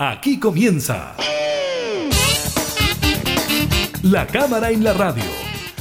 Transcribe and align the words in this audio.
Aquí 0.00 0.38
comienza. 0.38 1.16
La 4.02 4.28
Cámara 4.28 4.70
en 4.70 4.84
la 4.84 4.92
Radio. 4.92 5.24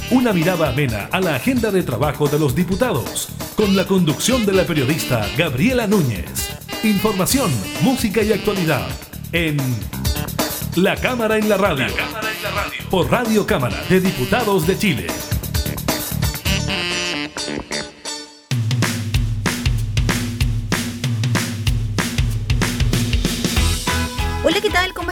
Una 0.09 0.33
mirada 0.33 0.69
amena 0.69 1.07
a 1.11 1.21
la 1.21 1.35
agenda 1.35 1.69
de 1.69 1.83
trabajo 1.83 2.27
de 2.27 2.39
los 2.39 2.55
diputados. 2.55 3.29
Con 3.55 3.75
la 3.75 3.85
conducción 3.85 4.43
de 4.43 4.53
la 4.53 4.63
periodista 4.63 5.23
Gabriela 5.37 5.85
Núñez. 5.85 6.49
Información, 6.83 7.51
música 7.81 8.23
y 8.23 8.33
actualidad. 8.33 8.87
En 9.33 9.57
La 10.75 10.95
Cámara 10.95 11.37
en 11.37 11.47
la 11.47 11.57
Radio. 11.57 11.85
Por 12.89 13.11
Radio 13.11 13.45
Cámara 13.45 13.77
de 13.87 14.01
Diputados 14.01 14.65
de 14.65 14.79
Chile. 14.79 15.07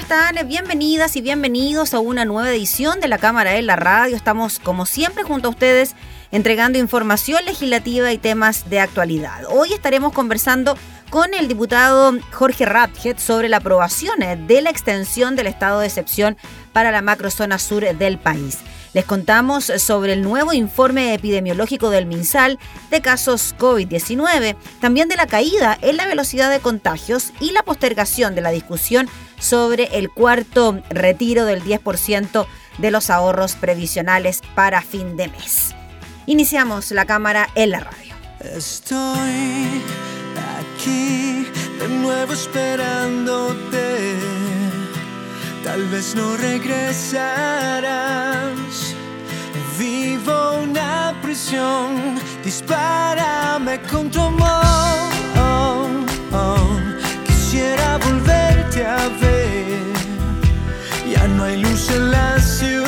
Están? 0.06 0.48
Bienvenidas 0.48 1.16
y 1.16 1.22
bienvenidos 1.22 1.96
a 1.96 2.00
una 2.00 2.26
nueva 2.26 2.52
edición 2.52 3.00
de 3.00 3.08
la 3.08 3.18
Cámara 3.18 3.56
en 3.56 3.66
la 3.66 3.76
Radio. 3.76 4.16
Estamos, 4.16 4.60
como 4.60 4.86
siempre, 4.86 5.24
junto 5.24 5.48
a 5.48 5.52
ustedes 5.52 5.96
entregando 6.32 6.78
información 6.78 7.44
legislativa 7.44 8.14
y 8.14 8.20
temas 8.20 8.70
de 8.70 8.82
actualidad. 8.82 9.46
Hoy 9.50 9.74
estaremos 9.74 10.14
conversando 10.14 10.78
con 11.10 11.34
el 11.34 11.48
diputado 11.48 12.14
Jorge 12.32 12.66
Ratjet 12.66 13.18
sobre 13.18 13.50
la 13.50 13.58
aprobación 13.58 14.20
de 14.20 14.62
la 14.62 14.70
extensión 14.70 15.36
del 15.36 15.48
estado 15.48 15.80
de 15.80 15.88
excepción 15.88 16.38
para 16.72 16.92
la 16.92 17.02
macrozona 17.02 17.58
sur 17.58 17.84
del 17.98 18.20
país. 18.20 18.60
Les 18.94 19.06
contamos 19.06 19.66
sobre 19.66 20.14
el 20.14 20.22
nuevo 20.22 20.54
informe 20.54 21.16
epidemiológico 21.16 21.90
del 21.90 22.06
MinSal 22.06 22.60
de 22.92 23.02
casos 23.02 23.56
COVID-19, 23.58 24.56
también 24.80 25.10
de 25.10 25.16
la 25.16 25.26
caída 25.26 25.78
en 25.82 25.98
la 25.98 26.06
velocidad 26.06 26.52
de 26.52 26.60
contagios 26.60 27.34
y 27.40 27.52
la 27.52 27.64
postergación 27.64 28.36
de 28.36 28.42
la 28.42 28.52
discusión 28.52 29.10
sobre 29.40 29.98
el 29.98 30.10
cuarto 30.10 30.82
retiro 30.90 31.46
del 31.46 31.64
10% 31.64 32.46
de 32.78 32.92
los 32.92 33.10
ahorros 33.10 33.56
previsionales 33.56 34.42
para 34.56 34.82
fin 34.82 35.18
de 35.18 35.28
mes. 35.30 35.74
Iniciamos 36.26 36.92
la 36.92 37.06
cámara 37.06 37.50
en 37.56 37.72
la 37.72 37.80
radio. 37.80 38.16
Estoy 38.40 39.82
aquí 40.60 41.48
de 41.80 41.88
nuevo 41.88 42.34
esperándote. 42.34 44.16
Tal 45.64 45.88
vez 45.90 46.16
no 46.16 46.38
regresarás. 46.38 47.36
Vivo 49.80 50.60
una 50.64 51.14
prisión. 51.22 52.20
Dispárame 52.44 53.82
con 53.82 54.10
tu 54.12 54.22
amor. 54.22 55.15
No 61.98 62.16
hay 62.16 62.76
luz 62.76 62.85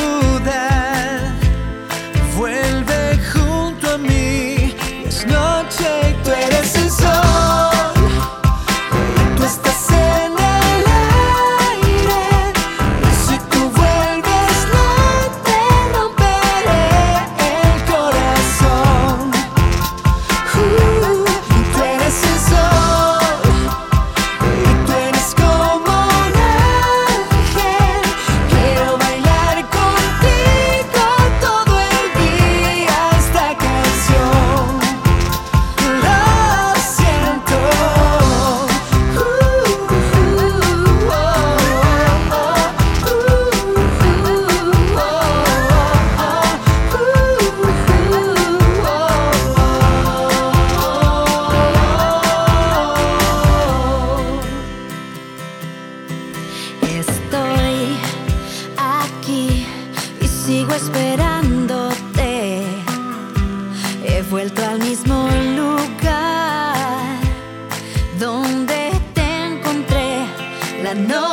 la 71.06 71.27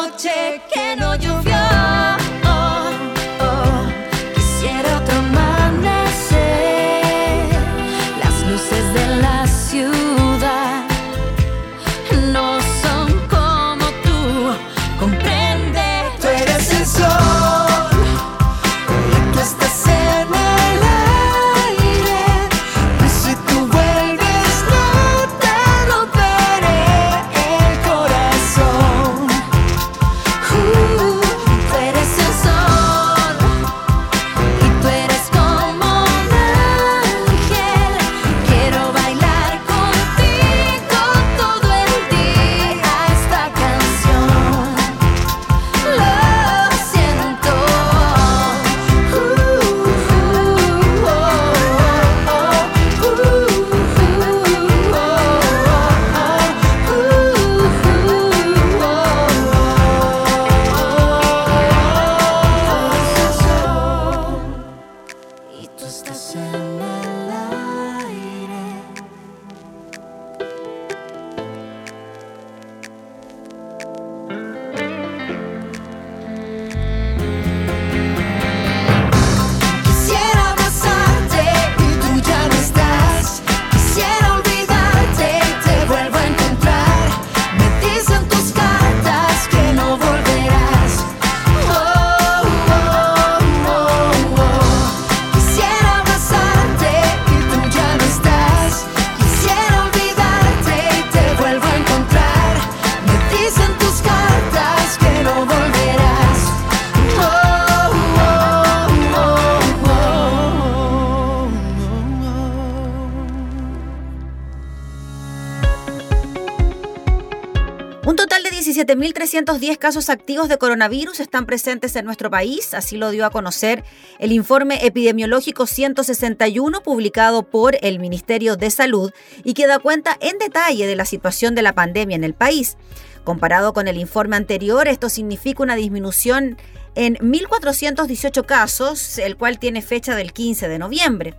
17.310 119.34 119.78
casos 119.78 120.10
activos 120.10 120.48
de 120.48 120.58
coronavirus 120.58 121.18
están 121.18 121.44
presentes 121.44 121.96
en 121.96 122.04
nuestro 122.04 122.30
país, 122.30 122.72
así 122.72 122.96
lo 122.96 123.10
dio 123.10 123.26
a 123.26 123.30
conocer 123.30 123.82
el 124.20 124.30
informe 124.30 124.86
epidemiológico 124.86 125.66
161 125.66 126.82
publicado 126.82 127.42
por 127.42 127.76
el 127.80 127.98
Ministerio 127.98 128.56
de 128.56 128.70
Salud 128.70 129.12
y 129.42 129.54
que 129.54 129.66
da 129.66 129.80
cuenta 129.80 130.16
en 130.20 130.38
detalle 130.38 130.86
de 130.86 130.94
la 130.94 131.04
situación 131.04 131.56
de 131.56 131.62
la 131.62 131.72
pandemia 131.72 132.14
en 132.14 132.22
el 132.22 132.34
país. 132.34 132.76
Comparado 133.24 133.72
con 133.72 133.88
el 133.88 133.98
informe 133.98 134.36
anterior, 134.36 134.86
esto 134.86 135.08
significa 135.08 135.64
una 135.64 135.74
disminución 135.74 136.56
en 136.94 137.16
1.418 137.16 138.46
casos, 138.46 139.18
el 139.18 139.36
cual 139.36 139.58
tiene 139.58 139.82
fecha 139.82 140.14
del 140.14 140.32
15 140.32 140.68
de 140.68 140.78
noviembre. 140.78 141.34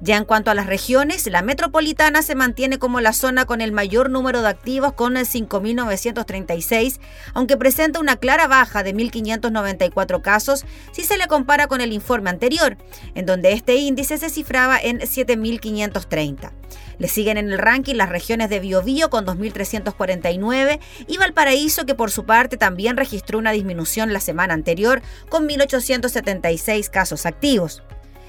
Ya 0.00 0.16
en 0.16 0.24
cuanto 0.24 0.52
a 0.52 0.54
las 0.54 0.66
regiones, 0.66 1.26
la 1.26 1.42
metropolitana 1.42 2.22
se 2.22 2.36
mantiene 2.36 2.78
como 2.78 3.00
la 3.00 3.12
zona 3.12 3.46
con 3.46 3.60
el 3.60 3.72
mayor 3.72 4.10
número 4.10 4.42
de 4.42 4.48
activos 4.48 4.92
con 4.92 5.14
5.936, 5.14 7.00
aunque 7.34 7.56
presenta 7.56 7.98
una 7.98 8.16
clara 8.16 8.46
baja 8.46 8.84
de 8.84 8.94
1.594 8.94 10.22
casos 10.22 10.64
si 10.92 11.02
se 11.02 11.18
le 11.18 11.26
compara 11.26 11.66
con 11.66 11.80
el 11.80 11.92
informe 11.92 12.30
anterior, 12.30 12.76
en 13.16 13.26
donde 13.26 13.52
este 13.52 13.74
índice 13.74 14.18
se 14.18 14.30
cifraba 14.30 14.78
en 14.78 15.00
7.530. 15.00 16.52
Le 16.98 17.08
siguen 17.08 17.36
en 17.36 17.50
el 17.50 17.58
ranking 17.58 17.96
las 17.96 18.08
regiones 18.08 18.50
de 18.50 18.60
Biobío 18.60 19.10
con 19.10 19.26
2.349 19.26 20.78
y 21.08 21.16
Valparaíso 21.16 21.86
que 21.86 21.96
por 21.96 22.12
su 22.12 22.24
parte 22.24 22.56
también 22.56 22.96
registró 22.96 23.38
una 23.38 23.50
disminución 23.50 24.12
la 24.12 24.20
semana 24.20 24.54
anterior 24.54 25.02
con 25.28 25.48
1.876 25.48 26.88
casos 26.88 27.26
activos. 27.26 27.82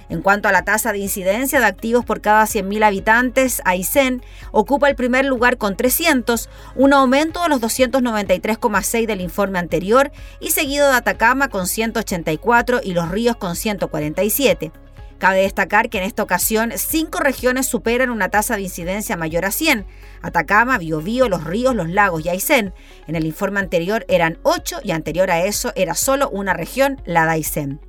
En 0.09 0.23
cuanto 0.23 0.49
a 0.49 0.51
la 0.51 0.65
tasa 0.65 0.91
de 0.91 0.97
incidencia 0.97 1.59
de 1.59 1.67
activos 1.67 2.03
por 2.03 2.19
cada 2.19 2.43
100.000 2.43 2.83
habitantes, 2.83 3.61
Aysén 3.63 4.23
ocupa 4.51 4.89
el 4.89 4.95
primer 4.95 5.25
lugar 5.25 5.57
con 5.57 5.77
300, 5.77 6.49
un 6.75 6.93
aumento 6.93 7.43
de 7.43 7.49
los 7.49 7.61
293,6 7.61 9.05
del 9.05 9.21
informe 9.21 9.59
anterior, 9.59 10.11
y 10.39 10.49
seguido 10.49 10.89
de 10.89 10.95
Atacama 10.95 11.49
con 11.49 11.67
184 11.67 12.81
y 12.83 12.93
Los 12.93 13.09
Ríos 13.09 13.35
con 13.35 13.55
147. 13.55 14.71
Cabe 15.19 15.41
destacar 15.41 15.89
que 15.89 15.97
en 15.97 16.05
esta 16.05 16.23
ocasión 16.23 16.71
cinco 16.77 17.19
regiones 17.19 17.67
superan 17.67 18.09
una 18.09 18.29
tasa 18.29 18.55
de 18.55 18.61
incidencia 18.63 19.17
mayor 19.17 19.45
a 19.45 19.51
100. 19.51 19.85
Atacama, 20.21 20.77
Biobío, 20.77 21.27
Los 21.27 21.43
Ríos, 21.43 21.75
Los 21.75 21.89
Lagos 21.89 22.25
y 22.25 22.29
Aysén. 22.29 22.73
En 23.05 23.15
el 23.15 23.25
informe 23.25 23.59
anterior 23.59 24.05
eran 24.07 24.39
8 24.43 24.79
y 24.81 24.91
anterior 24.91 25.29
a 25.29 25.43
eso 25.43 25.73
era 25.75 25.93
solo 25.93 26.29
una 26.29 26.53
región, 26.53 27.01
la 27.05 27.25
de 27.25 27.31
Aysén. 27.31 27.88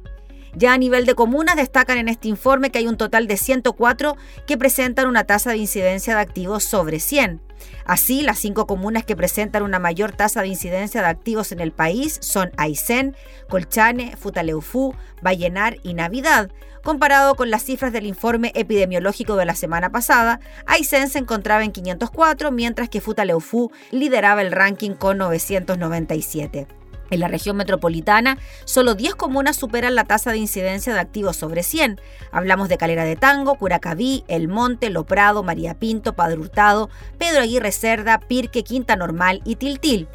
Ya 0.55 0.73
a 0.73 0.79
nivel 0.79 1.07
de 1.07 1.15
comunas 1.15 1.57
destacan 1.57 1.99
en 1.99 2.09
este 2.09 2.29
informe 2.29 2.71
que 2.71 2.79
hay 2.79 2.87
un 2.87 2.97
total 2.97 3.27
de 3.27 3.37
104 3.37 4.17
que 4.47 4.59
presentan 4.59 5.07
una 5.07 5.25
tasa 5.25 5.51
de 5.51 5.59
incidencia 5.59 6.15
de 6.15 6.21
activos 6.21 6.65
sobre 6.65 7.01
100. 7.01 7.41
Así, 7.85 8.23
las 8.23 8.39
cinco 8.39 8.67
comunas 8.67 9.05
que 9.05 9.17
presentan 9.17 9.63
una 9.63 9.79
mayor 9.79 10.13
tasa 10.13 10.43
de 10.43 10.49
incidencia 10.49 11.03
de 11.03 11.09
activos 11.09 11.53
en 11.53 11.61
el 11.61 11.73
país 11.73 12.19
son 12.21 12.51
Aysén, 12.57 13.17
Colchane, 13.49 14.17
Futaleufú, 14.17 14.95
Vallenar 15.23 15.77
y 15.83 15.95
Navidad. 15.95 16.51
Comparado 16.83 17.35
con 17.35 17.51
las 17.51 17.63
cifras 17.63 17.93
del 17.93 18.07
informe 18.07 18.53
epidemiológico 18.55 19.37
de 19.37 19.45
la 19.45 19.55
semana 19.55 19.91
pasada, 19.91 20.41
Aysén 20.67 21.11
se 21.11 21.19
encontraba 21.19 21.63
en 21.65 21.73
504, 21.73 22.51
mientras 22.51 22.89
que 22.89 23.03
Futaleufú 23.03 23.71
lideraba 23.91 24.41
el 24.41 24.53
ranking 24.53 24.93
con 24.93 25.19
997. 25.19 26.80
En 27.11 27.21
la 27.21 27.29
región 27.29 27.57
metropolitana, 27.57 28.39
solo 28.65 28.95
10 28.95 29.17
comunas 29.17 29.57
superan 29.57 29.97
la 29.97 30.05
tasa 30.05 30.31
de 30.31 30.39
incidencia 30.39 30.95
de 30.95 31.01
activos 31.01 31.37
sobre 31.37 31.63
100. 31.63 32.01
Hablamos 32.31 32.69
de 32.69 32.79
Calera 32.79 33.05
de 33.05 33.17
Tango, 33.17 33.57
Curacaví, 33.57 34.25
El 34.29 34.47
Monte, 34.49 34.91
Loprado, 34.91 35.43
María 35.43 35.75
Pinto, 35.75 36.15
Padre 36.15 36.39
Hurtado, 36.39 36.89
Pedro 37.19 37.43
Aguirre 37.43 37.73
Cerda, 37.73 38.21
Pirque, 38.21 38.63
Quinta 38.63 38.95
Normal 38.95 39.43
y 39.45 39.57
Tiltil. 39.57 40.09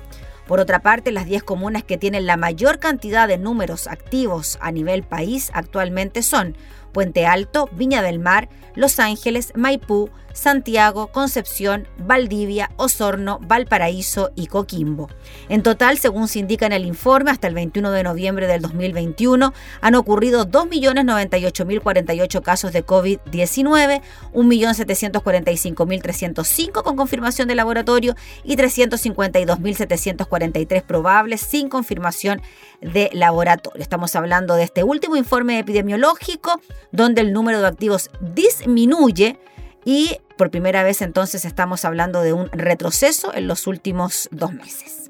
Por 0.47 0.59
otra 0.59 0.79
parte, 0.79 1.11
las 1.11 1.25
10 1.25 1.43
comunas 1.43 1.83
que 1.83 1.97
tienen 1.97 2.27
la 2.27 2.37
mayor 2.37 2.79
cantidad 2.79 3.27
de 3.27 3.37
números 3.37 3.87
activos 3.87 4.57
a 4.61 4.71
nivel 4.71 5.03
país 5.03 5.49
actualmente 5.53 6.21
son 6.21 6.55
Puente 6.93 7.25
Alto, 7.25 7.67
Viña 7.73 8.01
del 8.01 8.19
Mar, 8.19 8.47
Los 8.75 8.99
Ángeles, 8.99 9.51
Maipú, 9.55 10.09
Santiago, 10.35 11.07
Concepción, 11.07 11.87
Valdivia, 11.97 12.69
Osorno, 12.75 13.39
Valparaíso 13.41 14.29
y 14.35 14.45
Coquimbo. 14.47 15.07
En 15.49 15.63
total, 15.63 15.97
según 15.97 16.27
se 16.27 16.39
indica 16.39 16.65
en 16.65 16.73
el 16.73 16.85
informe, 16.85 17.31
hasta 17.31 17.47
el 17.47 17.53
21 17.55 17.91
de 17.91 18.03
noviembre 18.03 18.45
del 18.45 18.61
2021 18.61 19.53
han 19.81 19.95
ocurrido 19.95 20.45
2.098.048 20.45 22.41
casos 22.41 22.73
de 22.73 22.85
COVID-19, 22.85 24.01
1.745.305 24.33 26.83
con 26.83 26.97
confirmación 26.97 27.47
de 27.47 27.55
laboratorio 27.55 28.15
y 28.43 28.57
352.743 28.57 30.83
probables 30.83 31.39
sin 31.41 31.69
confirmación 31.69 32.41
de 32.81 33.09
laboratorio. 33.13 33.81
Estamos 33.81 34.13
hablando 34.15 34.55
de 34.55 34.63
este 34.63 34.83
último 34.83 35.15
informe 35.15 35.59
epidemiológico 35.59 36.59
donde 36.91 37.21
el 37.21 37.31
número 37.31 37.61
de 37.61 37.67
activos 37.67 38.09
disminuye 38.19 39.39
y 39.85 40.17
por 40.37 40.51
primera 40.51 40.83
vez 40.83 41.01
entonces 41.01 41.45
estamos 41.45 41.85
hablando 41.85 42.21
de 42.21 42.33
un 42.33 42.49
retroceso 42.51 43.33
en 43.33 43.47
los 43.47 43.67
últimos 43.67 44.27
dos 44.31 44.51
meses. 44.51 45.07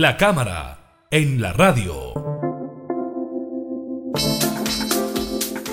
La 0.00 0.16
cámara 0.16 0.78
en 1.10 1.42
la 1.42 1.52
radio. 1.52 2.09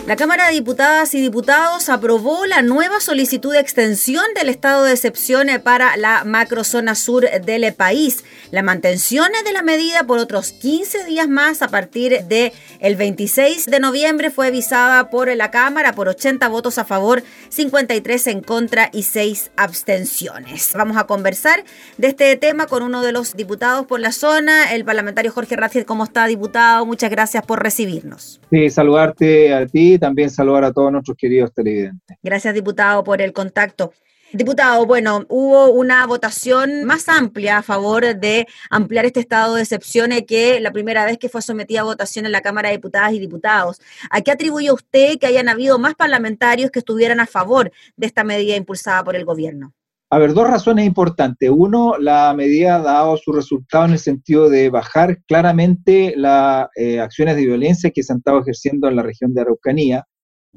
La 0.07 0.15
Cámara 0.15 0.47
de 0.47 0.53
Diputadas 0.53 1.13
y 1.15 1.19
Diputados 1.19 1.89
aprobó 1.89 2.45
la 2.45 2.61
nueva 2.61 3.01
solicitud 3.01 3.51
de 3.51 3.59
extensión 3.59 4.23
del 4.39 4.47
estado 4.47 4.85
de 4.85 4.93
excepción 4.93 5.49
para 5.65 5.97
la 5.97 6.23
macrozona 6.23 6.95
sur 6.95 7.29
del 7.29 7.73
país. 7.73 8.23
La 8.51 8.63
mantención 8.63 9.27
de 9.43 9.51
la 9.51 9.63
medida 9.63 10.05
por 10.05 10.19
otros 10.19 10.53
15 10.53 11.03
días 11.03 11.27
más 11.27 11.61
a 11.61 11.67
partir 11.67 12.23
del 12.23 12.53
el 12.79 12.95
26 12.95 13.65
de 13.65 13.81
noviembre 13.81 14.29
fue 14.29 14.47
avisada 14.47 15.09
por 15.09 15.27
la 15.35 15.51
Cámara 15.51 15.91
por 15.91 16.07
80 16.07 16.47
votos 16.47 16.77
a 16.77 16.85
favor, 16.85 17.21
53 17.49 18.27
en 18.27 18.39
contra 18.39 18.89
y 18.93 19.03
6 19.03 19.51
abstenciones. 19.57 20.71
Vamos 20.73 20.95
a 20.95 21.03
conversar 21.03 21.65
de 21.97 22.07
este 22.07 22.33
tema 22.37 22.67
con 22.67 22.81
uno 22.81 23.01
de 23.01 23.11
los 23.11 23.35
diputados 23.35 23.85
por 23.85 23.99
la 23.99 24.13
zona, 24.13 24.73
el 24.73 24.85
parlamentario 24.85 25.33
Jorge 25.33 25.57
Ratziel. 25.57 25.83
¿Cómo 25.83 26.05
está, 26.05 26.27
diputado? 26.27 26.85
Muchas 26.85 27.09
gracias 27.09 27.45
por 27.45 27.61
recibirnos. 27.61 28.39
Sí, 28.49 28.69
saludarte 28.69 29.53
a 29.53 29.65
ti 29.65 29.96
también 29.99 30.29
saludar 30.29 30.63
a 30.63 30.73
todos 30.73 30.91
nuestros 30.91 31.17
queridos 31.17 31.53
televidentes. 31.53 32.17
Gracias, 32.21 32.53
diputado, 32.53 33.03
por 33.03 33.21
el 33.21 33.33
contacto. 33.33 33.91
Diputado, 34.33 34.85
bueno, 34.85 35.25
hubo 35.29 35.69
una 35.71 36.05
votación 36.05 36.83
más 36.83 37.07
amplia 37.07 37.59
a 37.59 37.63
favor 37.63 38.13
de 38.13 38.45
ampliar 38.69 39.05
este 39.05 39.21
estado 39.21 39.55
de 39.55 39.61
excepción 39.61 40.11
que 40.27 40.59
la 40.59 40.71
primera 40.71 41.05
vez 41.05 41.17
que 41.17 41.29
fue 41.29 41.41
sometida 41.41 41.79
a 41.79 41.83
votación 41.83 42.25
en 42.25 42.33
la 42.33 42.41
Cámara 42.41 42.67
de 42.67 42.75
Diputadas 42.75 43.13
y 43.13 43.19
Diputados. 43.19 43.79
¿A 44.09 44.19
qué 44.19 44.31
atribuye 44.31 44.69
usted 44.69 45.17
que 45.17 45.27
hayan 45.27 45.47
habido 45.47 45.79
más 45.79 45.95
parlamentarios 45.95 46.71
que 46.71 46.79
estuvieran 46.79 47.21
a 47.21 47.25
favor 47.25 47.71
de 47.95 48.05
esta 48.05 48.25
medida 48.25 48.57
impulsada 48.57 49.01
por 49.05 49.15
el 49.15 49.23
gobierno? 49.23 49.73
A 50.09 50.19
ver, 50.19 50.33
dos 50.33 50.49
razones 50.49 50.85
importantes. 50.85 51.49
Uno, 51.53 51.97
la 51.97 52.33
medida 52.33 52.75
ha 52.75 52.81
dado 52.81 53.17
su 53.17 53.33
resultado 53.33 53.85
en 53.85 53.91
el 53.91 53.99
sentido 53.99 54.49
de 54.49 54.69
bajar 54.69 55.21
claramente 55.27 56.13
las 56.15 56.69
eh, 56.77 57.01
acciones 57.01 57.35
de 57.35 57.45
violencia 57.45 57.91
que 57.91 58.03
se 58.03 58.13
han 58.13 58.19
estado 58.19 58.39
ejerciendo 58.39 58.87
en 58.87 58.95
la 58.95 59.03
región 59.03 59.33
de 59.33 59.41
Araucanía 59.41 60.05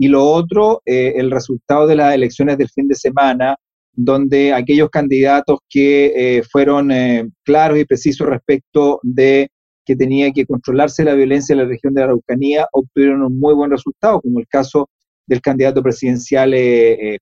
y 0.01 0.09
lo 0.09 0.25
otro, 0.25 0.81
eh, 0.87 1.13
el 1.17 1.31
resultado 1.31 1.87
de 1.87 1.95
las 1.95 2.15
elecciones 2.15 2.57
del 2.57 2.71
fin 2.71 2.89
de 2.89 2.95
semana, 2.95 3.57
donde 3.93 4.55
aquellos 4.55 4.89
candidatos 4.89 5.59
que 5.69 6.39
eh, 6.39 6.43
fueron 6.43 6.91
eh, 6.91 7.29
claros 7.45 7.79
y 7.79 7.85
precisos 7.85 8.27
respecto 8.27 8.99
de 9.03 9.51
que 9.85 9.97
tenía 9.97 10.31
que 10.33 10.47
controlarse 10.47 11.05
la 11.05 11.13
violencia 11.13 11.53
en 11.53 11.59
la 11.59 11.67
región 11.67 11.93
de 11.93 12.03
Araucanía, 12.03 12.67
obtuvieron 12.73 13.23
un 13.23 13.39
muy 13.39 13.53
buen 13.55 13.71
resultado, 13.71 14.23
como 14.23 14.41
el 14.41 14.47
caso 14.47 14.89
del 15.27 15.43
candidato 15.43 15.83
presidencial 15.83 16.55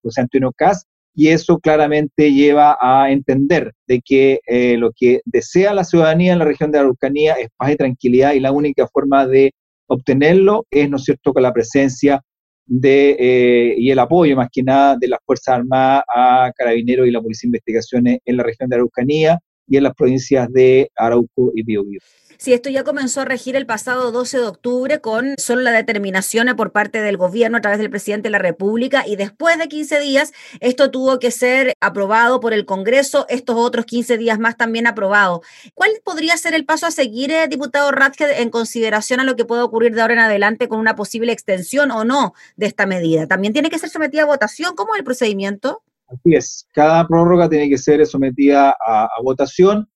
José 0.00 0.20
Antonio 0.20 0.52
Caz, 0.56 0.84
y 1.14 1.28
eso 1.28 1.58
claramente 1.58 2.32
lleva 2.32 2.76
a 2.80 3.10
entender 3.10 3.72
de 3.86 4.00
que 4.04 4.40
lo 4.78 4.92
que 4.94 5.20
desea 5.24 5.74
la 5.74 5.84
ciudadanía 5.84 6.32
en 6.32 6.38
la 6.38 6.44
región 6.44 6.70
de 6.70 6.78
Araucanía 6.78 7.34
es 7.34 7.48
paz 7.56 7.72
y 7.72 7.76
tranquilidad, 7.76 8.32
y 8.34 8.40
la 8.40 8.52
única 8.52 8.86
forma 8.86 9.26
de 9.26 9.52
obtenerlo 9.88 10.66
es, 10.70 10.88
¿no 10.88 10.96
es 10.96 11.04
cierto?, 11.04 11.32
con 11.32 11.42
la 11.42 11.52
presencia 11.52 12.22
de, 12.66 13.16
eh, 13.18 13.74
y 13.78 13.90
el 13.90 13.98
apoyo 13.98 14.36
más 14.36 14.48
que 14.52 14.62
nada 14.62 14.96
de 15.00 15.08
las 15.08 15.20
Fuerzas 15.24 15.56
Armadas 15.56 16.02
a 16.14 16.52
Carabineros 16.54 17.08
y 17.08 17.10
la 17.10 17.22
Policía 17.22 17.48
de 17.48 17.56
Investigaciones 17.56 18.18
en 18.24 18.36
la 18.36 18.42
región 18.42 18.68
de 18.68 18.76
Araucanía 18.76 19.38
y 19.66 19.78
en 19.78 19.84
las 19.84 19.94
provincias 19.94 20.52
de 20.52 20.90
Arauco 20.94 21.50
y 21.54 21.62
Biobío. 21.62 22.00
Sí, 22.40 22.52
esto 22.52 22.70
ya 22.70 22.84
comenzó 22.84 23.22
a 23.22 23.24
regir 23.24 23.56
el 23.56 23.66
pasado 23.66 24.12
12 24.12 24.38
de 24.38 24.46
octubre 24.46 25.00
con 25.00 25.34
solo 25.38 25.60
la 25.62 25.72
determinación 25.72 26.46
por 26.54 26.70
parte 26.70 27.02
del 27.02 27.16
gobierno 27.16 27.58
a 27.58 27.60
través 27.60 27.80
del 27.80 27.90
presidente 27.90 28.28
de 28.28 28.30
la 28.30 28.38
República 28.38 29.02
y 29.04 29.16
después 29.16 29.58
de 29.58 29.66
15 29.66 29.98
días 29.98 30.32
esto 30.60 30.92
tuvo 30.92 31.18
que 31.18 31.32
ser 31.32 31.72
aprobado 31.80 32.38
por 32.38 32.52
el 32.52 32.64
Congreso, 32.64 33.26
estos 33.28 33.56
otros 33.56 33.86
15 33.86 34.18
días 34.18 34.38
más 34.38 34.56
también 34.56 34.86
aprobado. 34.86 35.42
¿Cuál 35.74 35.90
podría 36.04 36.36
ser 36.36 36.54
el 36.54 36.64
paso 36.64 36.86
a 36.86 36.92
seguir, 36.92 37.32
eh, 37.32 37.48
diputado 37.48 37.90
Radke, 37.90 38.40
en 38.40 38.50
consideración 38.50 39.18
a 39.18 39.24
lo 39.24 39.34
que 39.34 39.44
puede 39.44 39.62
ocurrir 39.62 39.96
de 39.96 40.02
ahora 40.02 40.14
en 40.14 40.20
adelante 40.20 40.68
con 40.68 40.78
una 40.78 40.94
posible 40.94 41.32
extensión 41.32 41.90
o 41.90 42.04
no 42.04 42.34
de 42.54 42.66
esta 42.66 42.86
medida? 42.86 43.26
¿También 43.26 43.52
tiene 43.52 43.68
que 43.68 43.80
ser 43.80 43.90
sometida 43.90 44.22
a 44.22 44.26
votación? 44.26 44.76
¿Cómo 44.76 44.94
es 44.94 45.00
el 45.00 45.04
procedimiento? 45.04 45.82
Así 46.06 46.36
es, 46.36 46.68
cada 46.72 47.04
prórroga 47.08 47.48
tiene 47.48 47.68
que 47.68 47.78
ser 47.78 48.06
sometida 48.06 48.76
a 48.86 49.08
votación 49.24 49.88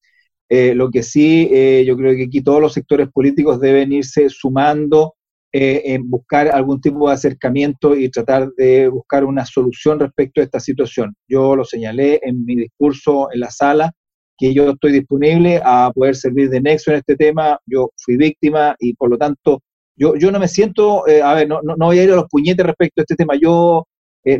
eh, 0.54 0.74
lo 0.74 0.90
que 0.90 1.02
sí, 1.02 1.48
eh, 1.50 1.82
yo 1.86 1.96
creo 1.96 2.14
que 2.14 2.24
aquí 2.24 2.42
todos 2.42 2.60
los 2.60 2.74
sectores 2.74 3.08
políticos 3.10 3.58
deben 3.58 3.90
irse 3.90 4.28
sumando 4.28 5.14
eh, 5.50 5.80
en 5.86 6.10
buscar 6.10 6.48
algún 6.48 6.78
tipo 6.78 7.08
de 7.08 7.14
acercamiento 7.14 7.96
y 7.96 8.10
tratar 8.10 8.52
de 8.58 8.88
buscar 8.88 9.24
una 9.24 9.46
solución 9.46 9.98
respecto 9.98 10.42
a 10.42 10.44
esta 10.44 10.60
situación. 10.60 11.14
Yo 11.26 11.56
lo 11.56 11.64
señalé 11.64 12.20
en 12.22 12.44
mi 12.44 12.54
discurso 12.54 13.28
en 13.32 13.40
la 13.40 13.50
sala, 13.50 13.92
que 14.36 14.52
yo 14.52 14.68
estoy 14.72 14.92
disponible 14.92 15.58
a 15.64 15.90
poder 15.94 16.16
servir 16.16 16.50
de 16.50 16.60
nexo 16.60 16.90
en 16.90 16.98
este 16.98 17.16
tema. 17.16 17.58
Yo 17.64 17.88
fui 17.96 18.18
víctima 18.18 18.76
y 18.78 18.92
por 18.92 19.08
lo 19.08 19.16
tanto 19.16 19.62
yo, 19.96 20.16
yo 20.16 20.30
no 20.30 20.38
me 20.38 20.48
siento, 20.48 21.04
a 21.06 21.32
ver, 21.32 21.48
no, 21.48 21.62
no, 21.62 21.76
voy 21.78 21.98
a 21.98 22.04
ir 22.04 22.12
a 22.12 22.16
los 22.16 22.28
puñetes 22.28 22.66
respecto 22.66 23.00
a 23.00 23.04
este 23.04 23.16
tema. 23.16 23.36
Yo 23.40 23.86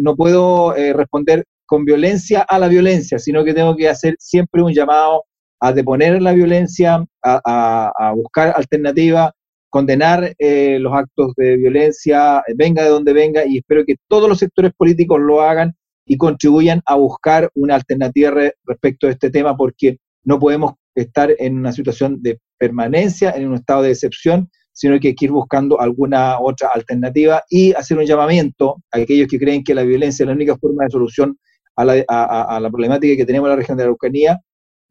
no 0.01 0.15
puedo 0.15 0.75
responder 0.75 1.45
con 1.65 1.87
violencia 1.87 2.43
a 2.43 2.59
la 2.59 2.69
violencia, 2.69 3.19
sino 3.19 3.43
que 3.45 3.55
tengo 3.55 3.75
que 3.75 3.89
hacer 3.89 4.15
siempre 4.19 4.63
un 4.63 4.75
llamado 4.75 5.23
a 5.65 5.73
deponer 5.73 6.21
la 6.21 6.33
violencia, 6.33 7.07
a, 7.23 8.13
buscar 8.17 8.53
alternativas, 8.57 9.31
condenar 9.71 10.35
eh, 10.41 10.79
los 10.81 10.93
actos 10.93 11.35
de 11.37 11.57
violencia, 11.57 12.43
venga 12.57 12.83
de 12.83 12.89
donde 12.89 13.13
venga, 13.13 13.47
y 13.47 13.59
espero 13.59 13.85
que 13.87 13.95
todos 14.09 14.29
los 14.29 14.39
sectores 14.39 14.73
políticos 14.77 15.21
lo 15.21 15.41
hagan 15.41 15.73
y 16.05 16.17
contribuyan 16.17 16.83
a 16.85 16.97
buscar 16.97 17.49
una 17.55 17.77
alternativa 17.77 18.35
respecto 18.67 19.07
a 19.07 19.11
este 19.11 19.31
tema, 19.31 19.57
porque 19.57 19.99
no 20.25 20.41
podemos 20.41 20.73
estar 20.97 21.31
en 21.39 21.59
una 21.59 21.73
situación 21.73 22.21
de 22.23 22.41
permanencia, 22.59 23.31
en 23.31 23.47
un 23.47 23.55
estado 23.55 23.83
de 23.83 23.93
excepción, 23.93 24.51
sino 24.73 24.99
que 24.99 25.09
hay 25.09 25.15
que 25.15 25.27
ir 25.27 25.31
buscando 25.31 25.81
alguna 25.81 26.41
otra 26.41 26.71
alternativa 26.75 27.45
y 27.49 27.73
hacer 27.75 27.99
un 27.99 28.05
llamamiento 28.05 28.83
a 28.91 28.99
aquellos 28.99 29.29
que 29.29 29.39
creen 29.39 29.63
que 29.63 29.77
la 29.77 29.85
violencia 29.85 30.25
es 30.25 30.27
la 30.27 30.35
única 30.35 30.57
forma 30.57 30.85
de 30.85 30.91
solución 30.91 31.39
a 31.77 31.85
la, 31.85 32.05
a 32.09 32.59
la 32.59 32.69
problemática 32.69 33.17
que 33.17 33.25
tenemos 33.25 33.47
en 33.47 33.51
la 33.51 33.57
región 33.57 33.79
de 33.79 33.85
la 33.85 33.87
Araucanía, 33.87 34.41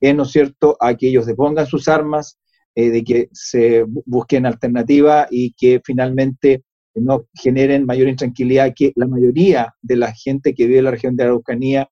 es, 0.01 0.15
¿no 0.15 0.23
es 0.23 0.31
cierto?, 0.31 0.75
a 0.79 0.95
que 0.95 1.07
ellos 1.07 1.25
depongan 1.25 1.67
sus 1.67 1.87
armas, 1.87 2.39
eh, 2.75 2.89
de 2.89 3.03
que 3.03 3.29
se 3.31 3.83
busquen 4.05 4.45
alternativas 4.45 5.27
y 5.29 5.53
que 5.53 5.81
finalmente 5.83 6.63
no 6.95 7.25
generen 7.33 7.85
mayor 7.85 8.07
intranquilidad, 8.07 8.73
que 8.75 8.91
la 8.95 9.07
mayoría 9.07 9.73
de 9.81 9.95
la 9.95 10.11
gente 10.13 10.53
que 10.53 10.65
vive 10.65 10.79
en 10.79 10.85
la 10.85 10.91
región 10.91 11.15
de 11.15 11.23
Araucanía 11.23 11.89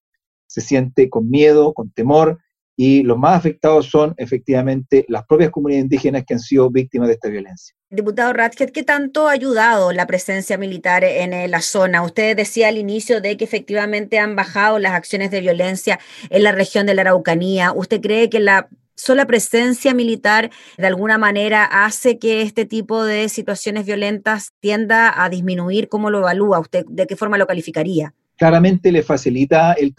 se 0.47 0.61
siente 0.61 1.09
con 1.09 1.29
miedo, 1.29 1.73
con 1.73 1.91
temor, 1.91 2.39
y 2.75 3.03
los 3.03 3.17
más 3.17 3.37
afectados 3.37 3.87
son 3.87 4.13
efectivamente 4.17 5.05
las 5.09 5.25
propias 5.25 5.51
comunidades 5.51 5.83
indígenas 5.83 6.23
que 6.25 6.33
han 6.33 6.39
sido 6.39 6.69
víctimas 6.69 7.09
de 7.09 7.15
esta 7.15 7.29
violencia. 7.29 7.75
Diputado 7.91 8.33
Ratchet, 8.33 8.71
¿qué 8.71 8.83
tanto 8.83 9.27
ha 9.27 9.31
ayudado 9.31 9.91
la 9.93 10.05
presencia 10.05 10.59
militar 10.59 11.03
en 11.03 11.33
eh, 11.33 11.47
la 11.47 11.59
zona? 11.59 12.03
Usted 12.03 12.37
decía 12.37 12.67
al 12.67 12.77
inicio 12.77 13.19
de 13.19 13.35
que 13.35 13.43
efectivamente 13.43 14.19
han 14.19 14.35
bajado 14.35 14.77
las 14.77 14.91
acciones 14.91 15.31
de 15.31 15.41
violencia 15.41 15.99
en 16.29 16.43
la 16.43 16.51
región 16.51 16.85
de 16.85 16.93
la 16.93 17.01
Araucanía. 17.01 17.71
¿Usted 17.73 17.99
cree 17.99 18.29
que 18.29 18.39
la 18.39 18.69
sola 18.93 19.25
presencia 19.25 19.95
militar 19.95 20.51
de 20.77 20.85
alguna 20.85 21.17
manera 21.17 21.63
hace 21.63 22.19
que 22.19 22.43
este 22.43 22.65
tipo 22.65 23.03
de 23.03 23.27
situaciones 23.27 23.87
violentas 23.87 24.51
tienda 24.59 25.11
a 25.23 25.27
disminuir? 25.29 25.89
¿Cómo 25.89 26.11
lo 26.11 26.19
evalúa 26.19 26.59
usted? 26.59 26.85
¿De 26.89 27.07
qué 27.07 27.15
forma 27.15 27.39
lo 27.39 27.47
calificaría? 27.47 28.13
Claramente 28.37 28.91
le 28.91 29.01
facilita 29.01 29.73
el, 29.73 29.95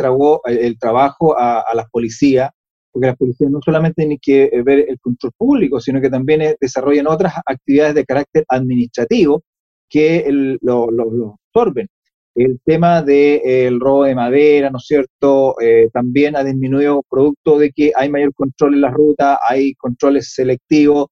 el 0.46 0.78
trabajo 0.78 1.36
a, 1.36 1.58
a 1.62 1.74
las 1.74 1.90
policías 1.90 2.50
porque 2.92 3.08
las 3.08 3.16
policías 3.16 3.50
no 3.50 3.60
solamente 3.64 4.02
tienen 4.02 4.18
que 4.20 4.44
eh, 4.44 4.62
ver 4.62 4.86
el 4.88 4.98
control 5.00 5.32
público, 5.36 5.80
sino 5.80 6.00
que 6.00 6.10
también 6.10 6.42
eh, 6.42 6.56
desarrollan 6.60 7.06
otras 7.06 7.34
actividades 7.46 7.94
de 7.94 8.04
carácter 8.04 8.44
administrativo 8.48 9.42
que 9.88 10.26
lo, 10.60 10.88
absorben. 11.54 11.88
El 12.34 12.60
tema 12.64 13.02
del 13.02 13.80
robo 13.80 14.04
de 14.04 14.14
madera, 14.14 14.70
¿no 14.70 14.78
es 14.78 14.86
cierto?, 14.86 15.60
eh, 15.60 15.88
también 15.92 16.36
ha 16.36 16.44
disminuido 16.44 17.02
producto 17.08 17.58
de 17.58 17.72
que 17.72 17.92
hay 17.96 18.08
mayor 18.08 18.32
control 18.34 18.74
en 18.74 18.80
la 18.82 18.90
ruta, 18.90 19.38
hay 19.48 19.74
controles 19.74 20.32
selectivos, 20.34 21.06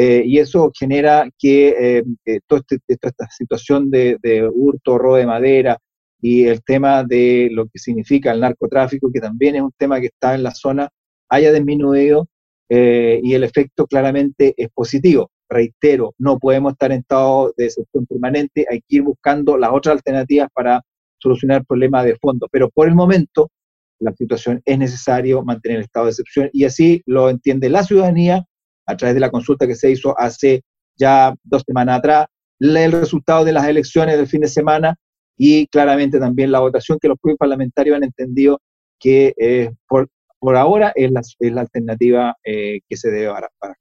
y 0.00 0.38
eso 0.38 0.70
genera 0.78 1.28
que 1.36 1.98
este, 1.98 2.40
toda 2.46 2.62
esta 2.86 3.28
situación 3.36 3.90
de, 3.90 4.16
de 4.22 4.48
hurto, 4.48 4.96
robo 4.96 5.16
de 5.16 5.26
madera, 5.26 5.76
y 6.20 6.44
el 6.44 6.62
tema 6.62 7.02
de 7.02 7.48
lo 7.50 7.66
que 7.66 7.78
significa 7.78 8.32
el 8.32 8.40
narcotráfico, 8.40 9.10
que 9.12 9.20
también 9.20 9.56
es 9.56 9.62
un 9.62 9.72
tema 9.76 10.00
que 10.00 10.06
está 10.06 10.36
en 10.36 10.44
la 10.44 10.54
zona, 10.54 10.88
haya 11.28 11.52
disminuido 11.52 12.28
eh, 12.68 13.20
y 13.22 13.34
el 13.34 13.44
efecto 13.44 13.86
claramente 13.86 14.54
es 14.56 14.68
positivo. 14.70 15.30
Reitero, 15.48 16.14
no 16.18 16.38
podemos 16.38 16.72
estar 16.72 16.92
en 16.92 17.00
estado 17.00 17.54
de 17.56 17.66
excepción 17.66 18.06
permanente, 18.06 18.66
hay 18.70 18.80
que 18.80 18.96
ir 18.96 19.02
buscando 19.02 19.56
las 19.56 19.70
otras 19.72 19.96
alternativas 19.96 20.48
para 20.52 20.82
solucionar 21.18 21.60
el 21.60 21.66
problema 21.66 22.04
de 22.04 22.16
fondo. 22.16 22.46
Pero 22.50 22.68
por 22.68 22.88
el 22.88 22.94
momento, 22.94 23.50
la 23.98 24.12
situación 24.12 24.60
es 24.64 24.78
necesario 24.78 25.42
mantener 25.42 25.78
el 25.78 25.84
estado 25.84 26.06
de 26.06 26.10
excepción 26.10 26.50
y 26.52 26.64
así 26.64 27.02
lo 27.06 27.30
entiende 27.30 27.68
la 27.70 27.82
ciudadanía 27.82 28.44
a 28.86 28.96
través 28.96 29.14
de 29.14 29.20
la 29.20 29.30
consulta 29.30 29.66
que 29.66 29.74
se 29.74 29.90
hizo 29.90 30.18
hace 30.18 30.62
ya 30.96 31.34
dos 31.42 31.62
semanas 31.66 31.98
atrás, 31.98 32.26
el 32.60 32.92
resultado 32.92 33.44
de 33.44 33.52
las 33.52 33.66
elecciones 33.66 34.16
del 34.16 34.26
fin 34.26 34.40
de 34.42 34.48
semana 34.48 34.96
y 35.36 35.66
claramente 35.68 36.18
también 36.18 36.52
la 36.52 36.60
votación 36.60 36.98
que 37.00 37.08
los 37.08 37.18
propios 37.18 37.38
parlamentarios 37.38 37.96
han 37.96 38.04
entendido 38.04 38.60
que 38.98 39.70
por 39.88 40.08
por 40.38 40.56
ahora 40.56 40.92
es 40.94 41.10
la, 41.10 41.20
es 41.20 41.52
la 41.52 41.62
alternativa 41.62 42.36
eh, 42.44 42.80
que 42.88 42.96
se 42.96 43.10
debe 43.10 43.28
barajar. 43.28 43.74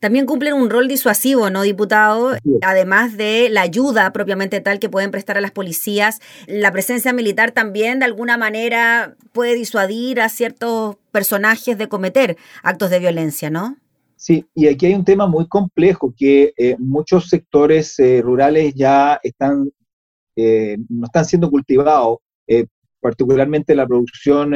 También 0.00 0.24
cumplen 0.24 0.54
un 0.54 0.70
rol 0.70 0.88
disuasivo, 0.88 1.50
¿no, 1.50 1.60
diputado? 1.60 2.32
Además 2.62 3.18
de 3.18 3.48
la 3.50 3.60
ayuda 3.60 4.12
propiamente 4.12 4.60
tal 4.62 4.78
que 4.78 4.88
pueden 4.88 5.10
prestar 5.10 5.36
a 5.36 5.42
las 5.42 5.50
policías, 5.50 6.20
la 6.46 6.72
presencia 6.72 7.12
militar 7.12 7.52
también 7.52 7.98
de 7.98 8.06
alguna 8.06 8.38
manera 8.38 9.16
puede 9.32 9.54
disuadir 9.54 10.22
a 10.22 10.30
ciertos 10.30 10.96
personajes 11.12 11.76
de 11.76 11.88
cometer 11.88 12.38
actos 12.62 12.88
de 12.88 12.98
violencia, 12.98 13.50
¿no? 13.50 13.76
Sí, 14.16 14.46
y 14.54 14.68
aquí 14.68 14.86
hay 14.86 14.94
un 14.94 15.04
tema 15.04 15.26
muy 15.26 15.46
complejo, 15.48 16.14
que 16.16 16.52
eh, 16.56 16.76
muchos 16.78 17.28
sectores 17.28 17.98
eh, 17.98 18.20
rurales 18.22 18.74
ya 18.74 19.20
están, 19.22 19.70
eh, 20.36 20.76
no 20.88 21.06
están 21.06 21.24
siendo 21.24 21.50
cultivados, 21.50 22.18
particularmente 23.00 23.74
la 23.74 23.86
producción 23.86 24.54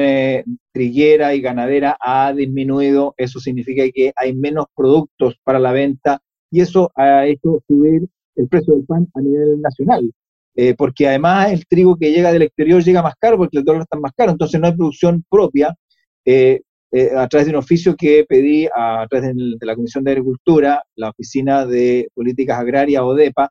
triguera 0.73 1.35
y 1.35 1.41
ganadera 1.41 1.97
ha 2.01 2.33
disminuido, 2.33 3.15
eso 3.17 3.41
significa 3.41 3.85
que 3.93 4.13
hay 4.17 4.35
menos 4.35 4.67
productos 4.75 5.37
para 5.45 5.59
la 5.59 5.73
venta 5.73 6.21
y 6.51 6.61
eso 6.61 6.91
ha 6.95 7.27
hecho 7.27 7.63
subir 7.67 8.07
el 8.37 8.49
precio 8.49 8.75
del 8.75 8.85
pan 8.85 9.09
a 9.15 9.21
nivel 9.21 9.61
nacional. 9.61 10.13
porque 10.79 11.09
además 11.09 11.53
el 11.53 11.67
trigo 11.67 11.97
que 11.97 12.13
llega 12.13 12.33
del 12.33 12.43
exterior 12.43 12.83
llega 12.83 13.03
más 13.03 13.15
caro 13.19 13.39
porque 13.39 13.59
el 13.59 13.65
dólar 13.65 13.83
está 13.83 13.99
más 13.99 14.13
caro, 14.17 14.33
entonces 14.33 14.61
no 14.61 14.67
hay 14.67 14.77
producción 14.77 15.25
propia. 15.29 15.75
Eh, 16.97 17.11
a 17.17 17.27
través 17.27 17.47
de 17.47 17.51
un 17.51 17.59
oficio 17.59 17.97
que 17.97 18.25
pedí 18.29 18.67
a, 18.67 19.05
través 19.11 19.35
de, 19.35 19.57
la 19.67 19.75
Comisión 19.75 20.05
de 20.05 20.13
Agricultura, 20.13 20.81
la 20.95 21.11
Oficina 21.11 21.67
de 21.67 22.09
Políticas 22.15 22.61
Agrarias, 22.61 23.03
ODEPA, 23.03 23.51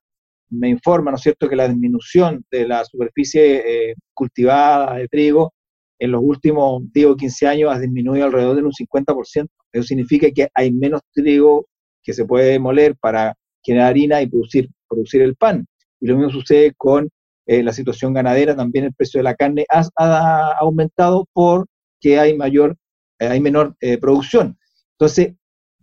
me 0.54 0.70
informa, 0.70 1.12
¿no 1.12 1.18
es 1.18 1.24
cierto?, 1.24 1.50
que 1.50 1.56
la 1.56 1.68
disminución 1.68 2.46
de 2.52 2.68
la 2.68 2.86
superficie 2.86 3.90
eh, 3.92 3.96
cultivada 4.14 4.96
de 4.96 5.08
trigo 5.08 5.54
en 6.00 6.12
los 6.12 6.22
últimos 6.24 6.82
10 6.94 7.08
o 7.08 7.16
15 7.16 7.48
años 7.48 7.74
ha 7.74 7.80
disminuido 7.80 8.26
alrededor 8.26 8.56
de 8.56 8.64
un 8.64 8.72
50%. 8.72 9.48
Eso 9.72 9.84
significa 9.84 10.30
que 10.32 10.50
hay 10.54 10.72
menos 10.72 11.02
trigo 11.14 11.68
que 12.04 12.14
se 12.14 12.26
puede 12.26 12.60
moler 12.60 12.96
para 13.00 13.36
generar 13.64 13.90
harina 13.90 14.22
y 14.22 14.28
producir, 14.28 14.70
producir 14.88 15.22
el 15.22 15.36
pan. 15.36 15.66
Y 16.00 16.08
lo 16.08 16.18
mismo 16.18 16.32
sucede 16.32 16.74
con 16.76 17.10
eh, 17.46 17.64
la 17.64 17.72
situación 17.72 18.14
ganadera, 18.14 18.56
también 18.56 18.86
el 18.86 18.94
precio 18.94 19.20
de 19.20 19.24
la 19.24 19.36
carne 19.36 19.66
ha, 19.70 20.54
aumentado 20.60 21.28
porque 21.34 22.20
hay 22.20 22.36
mayor 22.36 22.76
eh, 23.20 23.28
hay 23.28 23.40
menor 23.40 23.76
producción. 24.02 24.58
Entonces, 24.98 25.34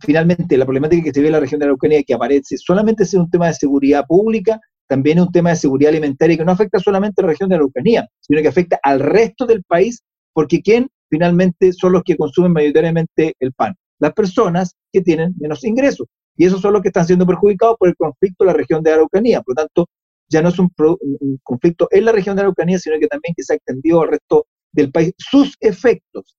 finalmente, 0.01 0.57
la 0.57 0.65
problemática 0.65 1.03
que 1.03 1.13
se 1.13 1.21
ve 1.21 1.27
en 1.27 1.33
la 1.33 1.39
región 1.39 1.59
de 1.59 1.65
la 1.65 1.69
Araucanía 1.71 2.03
que 2.03 2.13
aparece 2.13 2.57
solamente 2.57 3.03
es 3.03 3.13
un 3.13 3.29
tema 3.29 3.47
de 3.47 3.53
seguridad 3.53 4.05
pública, 4.07 4.59
también 4.87 5.17
es 5.17 5.25
un 5.25 5.31
tema 5.31 5.51
de 5.51 5.55
seguridad 5.55 5.89
alimentaria 5.89 6.37
que 6.37 6.45
no 6.45 6.51
afecta 6.51 6.79
solamente 6.79 7.21
a 7.21 7.25
la 7.25 7.31
región 7.31 7.49
de 7.49 7.57
la 7.57 8.07
sino 8.19 8.41
que 8.41 8.47
afecta 8.47 8.79
al 8.83 8.99
resto 8.99 9.45
del 9.45 9.63
país, 9.63 10.03
porque 10.33 10.61
¿quién 10.61 10.89
finalmente 11.09 11.71
son 11.73 11.93
los 11.93 12.03
que 12.03 12.17
consumen 12.17 12.53
mayoritariamente 12.53 13.35
el 13.39 13.53
pan? 13.53 13.75
Las 13.99 14.13
personas 14.13 14.75
que 14.91 15.01
tienen 15.01 15.33
menos 15.39 15.63
ingresos. 15.63 16.07
Y 16.35 16.45
esos 16.45 16.61
son 16.61 16.73
los 16.73 16.81
que 16.81 16.89
están 16.89 17.05
siendo 17.05 17.25
perjudicados 17.25 17.75
por 17.77 17.89
el 17.89 17.95
conflicto 17.95 18.43
en 18.43 18.47
la 18.47 18.53
región 18.53 18.83
de 18.83 18.91
Araucanía. 18.91 19.41
Por 19.41 19.55
lo 19.55 19.63
tanto, 19.63 19.85
ya 20.29 20.41
no 20.41 20.49
es 20.49 20.59
un, 20.59 20.71
un 20.77 21.39
conflicto 21.43 21.87
en 21.91 22.05
la 22.05 22.11
región 22.11 22.35
de 22.35 22.41
Araucanía, 22.41 22.79
sino 22.79 22.97
que 22.99 23.07
también 23.07 23.33
que 23.35 23.43
se 23.43 23.53
ha 23.53 23.55
extendido 23.57 24.01
al 24.01 24.09
resto 24.09 24.47
del 24.71 24.91
país. 24.91 25.13
Sus 25.17 25.55
efectos 25.59 26.35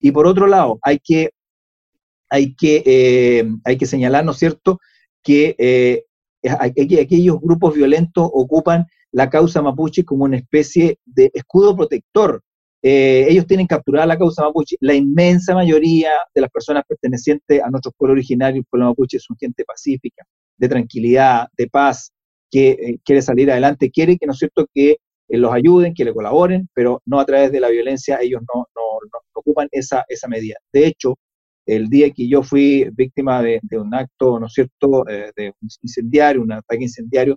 y 0.00 0.12
por 0.12 0.26
otro 0.26 0.46
lado, 0.46 0.78
hay 0.82 0.98
que, 1.02 1.30
hay 2.30 2.54
que, 2.54 2.82
eh, 2.84 3.48
hay 3.64 3.76
que 3.76 3.86
señalar, 3.86 4.24
¿no 4.24 4.32
es 4.32 4.38
cierto?, 4.38 4.80
que 5.22 5.56
eh, 5.58 6.04
aquellos 6.44 7.40
grupos 7.40 7.74
violentos 7.74 8.28
ocupan 8.32 8.86
la 9.12 9.28
causa 9.28 9.62
mapuche 9.62 10.04
como 10.04 10.24
una 10.24 10.36
especie 10.36 10.98
de 11.04 11.30
escudo 11.34 11.76
protector. 11.76 12.42
Eh, 12.82 13.26
ellos 13.28 13.46
tienen 13.46 13.66
capturada 13.66 14.06
la 14.06 14.18
causa 14.18 14.44
mapuche. 14.44 14.76
La 14.80 14.94
inmensa 14.94 15.54
mayoría 15.54 16.10
de 16.34 16.40
las 16.40 16.50
personas 16.50 16.84
pertenecientes 16.86 17.60
a 17.62 17.70
nuestros 17.70 17.94
pueblos 17.96 18.14
originarios, 18.14 18.58
el 18.58 18.66
pueblo 18.70 18.88
mapuche, 18.88 19.18
son 19.18 19.36
gente 19.38 19.64
pacífica, 19.64 20.24
de 20.56 20.68
tranquilidad, 20.68 21.48
de 21.56 21.68
paz, 21.68 22.12
que 22.50 22.98
quiere 23.04 23.22
salir 23.22 23.50
adelante, 23.50 23.90
quiere 23.90 24.16
que, 24.16 24.26
¿no 24.26 24.32
es 24.32 24.38
cierto?, 24.38 24.66
que 24.72 24.98
los 25.28 25.52
ayuden, 25.52 25.94
que 25.94 26.04
le 26.04 26.14
colaboren, 26.14 26.68
pero 26.72 27.02
no 27.06 27.18
a 27.18 27.24
través 27.26 27.50
de 27.50 27.58
la 27.58 27.68
violencia, 27.68 28.18
ellos 28.20 28.42
no, 28.54 28.66
no, 28.76 28.82
ocupan 29.34 29.68
esa, 29.72 30.04
esa 30.08 30.28
medida. 30.28 30.56
De 30.72 30.86
hecho, 30.86 31.18
el 31.66 31.88
día 31.88 32.10
que 32.10 32.28
yo 32.28 32.42
fui 32.42 32.88
víctima 32.92 33.42
de, 33.42 33.60
un 33.72 33.94
acto, 33.94 34.38
¿no 34.38 34.46
es 34.46 34.52
cierto?, 34.52 35.06
eh, 35.08 35.32
de 35.36 35.48
un 35.60 35.68
incendiario, 35.82 36.42
un 36.42 36.52
ataque 36.52 36.84
incendiario, 36.84 37.36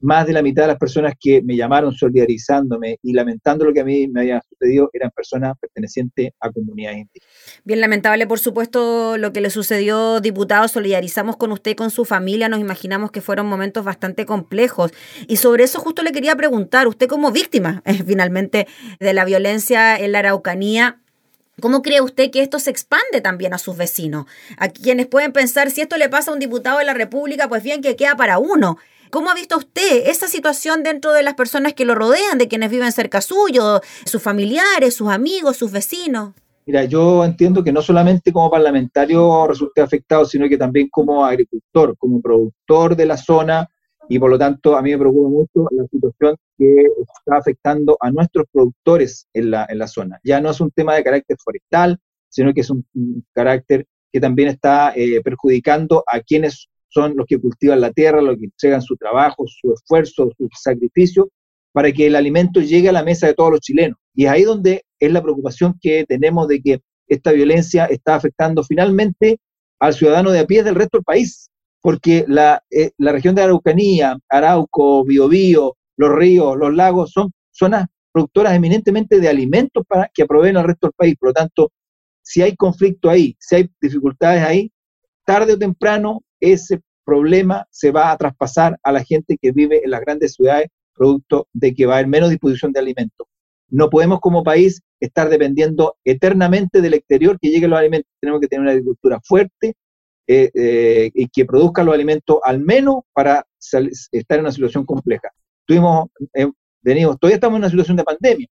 más 0.00 0.26
de 0.26 0.32
la 0.32 0.42
mitad 0.42 0.62
de 0.62 0.68
las 0.68 0.78
personas 0.78 1.14
que 1.18 1.42
me 1.42 1.56
llamaron 1.56 1.92
solidarizándome 1.92 2.98
y 3.02 3.12
lamentando 3.12 3.64
lo 3.64 3.72
que 3.72 3.80
a 3.80 3.84
mí 3.84 4.06
me 4.08 4.20
había 4.20 4.40
sucedido 4.48 4.90
eran 4.92 5.10
personas 5.10 5.54
pertenecientes 5.60 6.30
a 6.40 6.50
comunidades 6.50 6.98
indígenas. 6.98 7.62
Bien 7.64 7.80
lamentable, 7.80 8.26
por 8.26 8.38
supuesto, 8.38 9.16
lo 9.18 9.32
que 9.32 9.40
le 9.40 9.50
sucedió, 9.50 10.20
diputado. 10.20 10.68
Solidarizamos 10.68 11.36
con 11.36 11.50
usted 11.52 11.72
y 11.72 11.74
con 11.74 11.90
su 11.90 12.04
familia. 12.04 12.48
Nos 12.48 12.60
imaginamos 12.60 13.10
que 13.10 13.20
fueron 13.20 13.46
momentos 13.46 13.84
bastante 13.84 14.24
complejos. 14.24 14.92
Y 15.26 15.36
sobre 15.36 15.64
eso 15.64 15.80
justo 15.80 16.02
le 16.02 16.12
quería 16.12 16.36
preguntar, 16.36 16.86
usted 16.86 17.08
como 17.08 17.32
víctima, 17.32 17.82
finalmente, 18.06 18.68
de 19.00 19.12
la 19.12 19.24
violencia 19.24 19.96
en 19.96 20.12
la 20.12 20.20
Araucanía, 20.20 21.00
¿Cómo 21.60 21.82
cree 21.82 22.00
usted 22.00 22.30
que 22.30 22.40
esto 22.40 22.60
se 22.60 22.70
expande 22.70 23.20
también 23.20 23.52
a 23.52 23.58
sus 23.58 23.76
vecinos? 23.76 24.26
A 24.58 24.68
quienes 24.68 25.06
pueden 25.06 25.32
pensar, 25.32 25.70
si 25.70 25.80
esto 25.80 25.96
le 25.96 26.08
pasa 26.08 26.30
a 26.30 26.34
un 26.34 26.40
diputado 26.40 26.78
de 26.78 26.84
la 26.84 26.94
República, 26.94 27.48
pues 27.48 27.64
bien 27.64 27.82
que 27.82 27.96
queda 27.96 28.16
para 28.16 28.38
uno. 28.38 28.78
¿Cómo 29.10 29.30
ha 29.30 29.34
visto 29.34 29.56
usted 29.56 30.08
esa 30.08 30.28
situación 30.28 30.82
dentro 30.82 31.12
de 31.12 31.22
las 31.22 31.34
personas 31.34 31.72
que 31.72 31.84
lo 31.84 31.94
rodean, 31.94 32.38
de 32.38 32.46
quienes 32.46 32.70
viven 32.70 32.92
cerca 32.92 33.20
suyo, 33.20 33.80
sus 34.04 34.22
familiares, 34.22 34.94
sus 34.94 35.08
amigos, 35.08 35.56
sus 35.56 35.72
vecinos? 35.72 36.34
Mira, 36.64 36.84
yo 36.84 37.24
entiendo 37.24 37.64
que 37.64 37.72
no 37.72 37.80
solamente 37.82 38.32
como 38.32 38.50
parlamentario 38.50 39.46
resulté 39.46 39.80
afectado, 39.80 40.26
sino 40.26 40.48
que 40.48 40.58
también 40.58 40.88
como 40.90 41.24
agricultor, 41.24 41.96
como 41.96 42.20
productor 42.20 42.94
de 42.94 43.06
la 43.06 43.16
zona, 43.16 43.68
y 44.08 44.18
por 44.18 44.30
lo 44.30 44.38
tanto 44.38 44.76
a 44.76 44.82
mí 44.82 44.90
me 44.90 44.98
preocupa 44.98 45.28
mucho 45.28 45.68
la 45.70 45.86
situación 45.86 46.36
que 46.56 46.82
está 46.82 47.36
afectando 47.36 47.96
a 48.00 48.10
nuestros 48.10 48.46
productores 48.50 49.28
en 49.34 49.50
la, 49.50 49.66
en 49.68 49.78
la 49.78 49.86
zona. 49.86 50.18
Ya 50.24 50.40
no 50.40 50.50
es 50.50 50.60
un 50.60 50.70
tema 50.70 50.94
de 50.94 51.04
carácter 51.04 51.36
forestal, 51.42 51.98
sino 52.28 52.52
que 52.52 52.62
es 52.62 52.70
un, 52.70 52.84
carácter 53.32 53.86
que 54.12 54.20
también 54.20 54.48
está 54.48 54.92
eh, 54.96 55.20
perjudicando 55.22 56.02
a 56.06 56.20
quienes 56.20 56.68
son 56.88 57.14
los 57.16 57.26
que 57.26 57.38
cultivan 57.38 57.80
la 57.80 57.92
tierra, 57.92 58.22
los 58.22 58.38
que 58.38 58.46
entregan 58.46 58.80
su 58.80 58.96
trabajo, 58.96 59.44
su 59.46 59.72
esfuerzo, 59.72 60.30
su 60.36 60.48
sacrificio, 60.58 61.28
para 61.72 61.92
que 61.92 62.06
el 62.06 62.16
alimento 62.16 62.60
llegue 62.60 62.88
a 62.88 62.92
la 62.92 63.04
mesa 63.04 63.26
de 63.26 63.34
todos 63.34 63.50
los 63.50 63.60
chilenos. 63.60 63.98
Y 64.14 64.24
es 64.24 64.30
ahí 64.30 64.42
donde 64.42 64.84
es 64.98 65.12
la 65.12 65.22
preocupación 65.22 65.78
que 65.80 66.04
tenemos 66.06 66.48
de 66.48 66.60
que 66.60 66.80
esta 67.06 67.32
violencia 67.32 67.84
está 67.86 68.14
afectando 68.14 68.62
finalmente 68.64 69.38
al 69.78 69.94
ciudadano 69.94 70.30
de 70.30 70.40
a 70.40 70.46
pie 70.46 70.62
del 70.62 70.74
resto 70.74 70.98
del 70.98 71.04
país, 71.04 71.50
porque 71.80 72.24
la, 72.28 72.62
eh, 72.70 72.90
la 72.98 73.12
región 73.12 73.34
de 73.34 73.42
Araucanía, 73.42 74.18
Arauco, 74.28 75.04
Biobío, 75.04 75.76
los 75.96 76.14
ríos, 76.14 76.56
los 76.56 76.74
lagos, 76.74 77.12
son 77.12 77.30
zonas 77.50 77.86
productoras 78.12 78.54
eminentemente 78.54 79.20
de 79.20 79.28
alimentos 79.28 79.84
para 79.86 80.10
que 80.12 80.22
aproveen 80.22 80.56
al 80.56 80.64
resto 80.64 80.88
del 80.88 80.94
país. 80.94 81.16
Por 81.18 81.30
lo 81.30 81.32
tanto, 81.34 81.72
si 82.22 82.42
hay 82.42 82.56
conflicto 82.56 83.10
ahí, 83.10 83.36
si 83.38 83.56
hay 83.56 83.70
dificultades 83.80 84.42
ahí, 84.42 84.72
tarde 85.24 85.54
o 85.54 85.58
temprano 85.58 86.22
ese 86.40 86.80
problema 87.04 87.66
se 87.70 87.90
va 87.90 88.10
a 88.10 88.16
traspasar 88.16 88.78
a 88.82 88.92
la 88.92 89.02
gente 89.02 89.38
que 89.40 89.52
vive 89.52 89.82
en 89.84 89.90
las 89.90 90.00
grandes 90.00 90.34
ciudades, 90.34 90.68
producto 90.94 91.48
de 91.52 91.74
que 91.74 91.86
va 91.86 91.94
a 91.94 91.96
haber 91.98 92.08
menos 92.08 92.30
disposición 92.30 92.72
de 92.72 92.80
alimentos. 92.80 93.26
No 93.70 93.88
podemos 93.88 94.20
como 94.20 94.42
país 94.42 94.82
estar 95.00 95.28
dependiendo 95.28 95.96
eternamente 96.04 96.80
del 96.80 96.94
exterior 96.94 97.38
que 97.40 97.48
lleguen 97.48 97.70
los 97.70 97.78
alimentos. 97.78 98.10
Tenemos 98.20 98.40
que 98.40 98.48
tener 98.48 98.62
una 98.62 98.72
agricultura 98.72 99.20
fuerte 99.24 99.74
eh, 100.30 100.50
eh, 100.52 101.10
y 101.14 101.26
que 101.28 101.46
produzca 101.46 101.82
los 101.82 101.94
alimentos 101.94 102.38
al 102.44 102.60
menos 102.60 102.96
para 103.14 103.46
estar 103.58 104.38
en 104.38 104.40
una 104.40 104.52
situación 104.52 104.84
compleja. 104.84 105.30
Tuvimos, 105.64 106.08
eh, 106.34 106.46
todavía 106.84 107.36
estamos 107.36 107.56
en 107.56 107.62
una 107.62 107.70
situación 107.70 107.96
de 107.96 108.04
pandemia. 108.04 108.46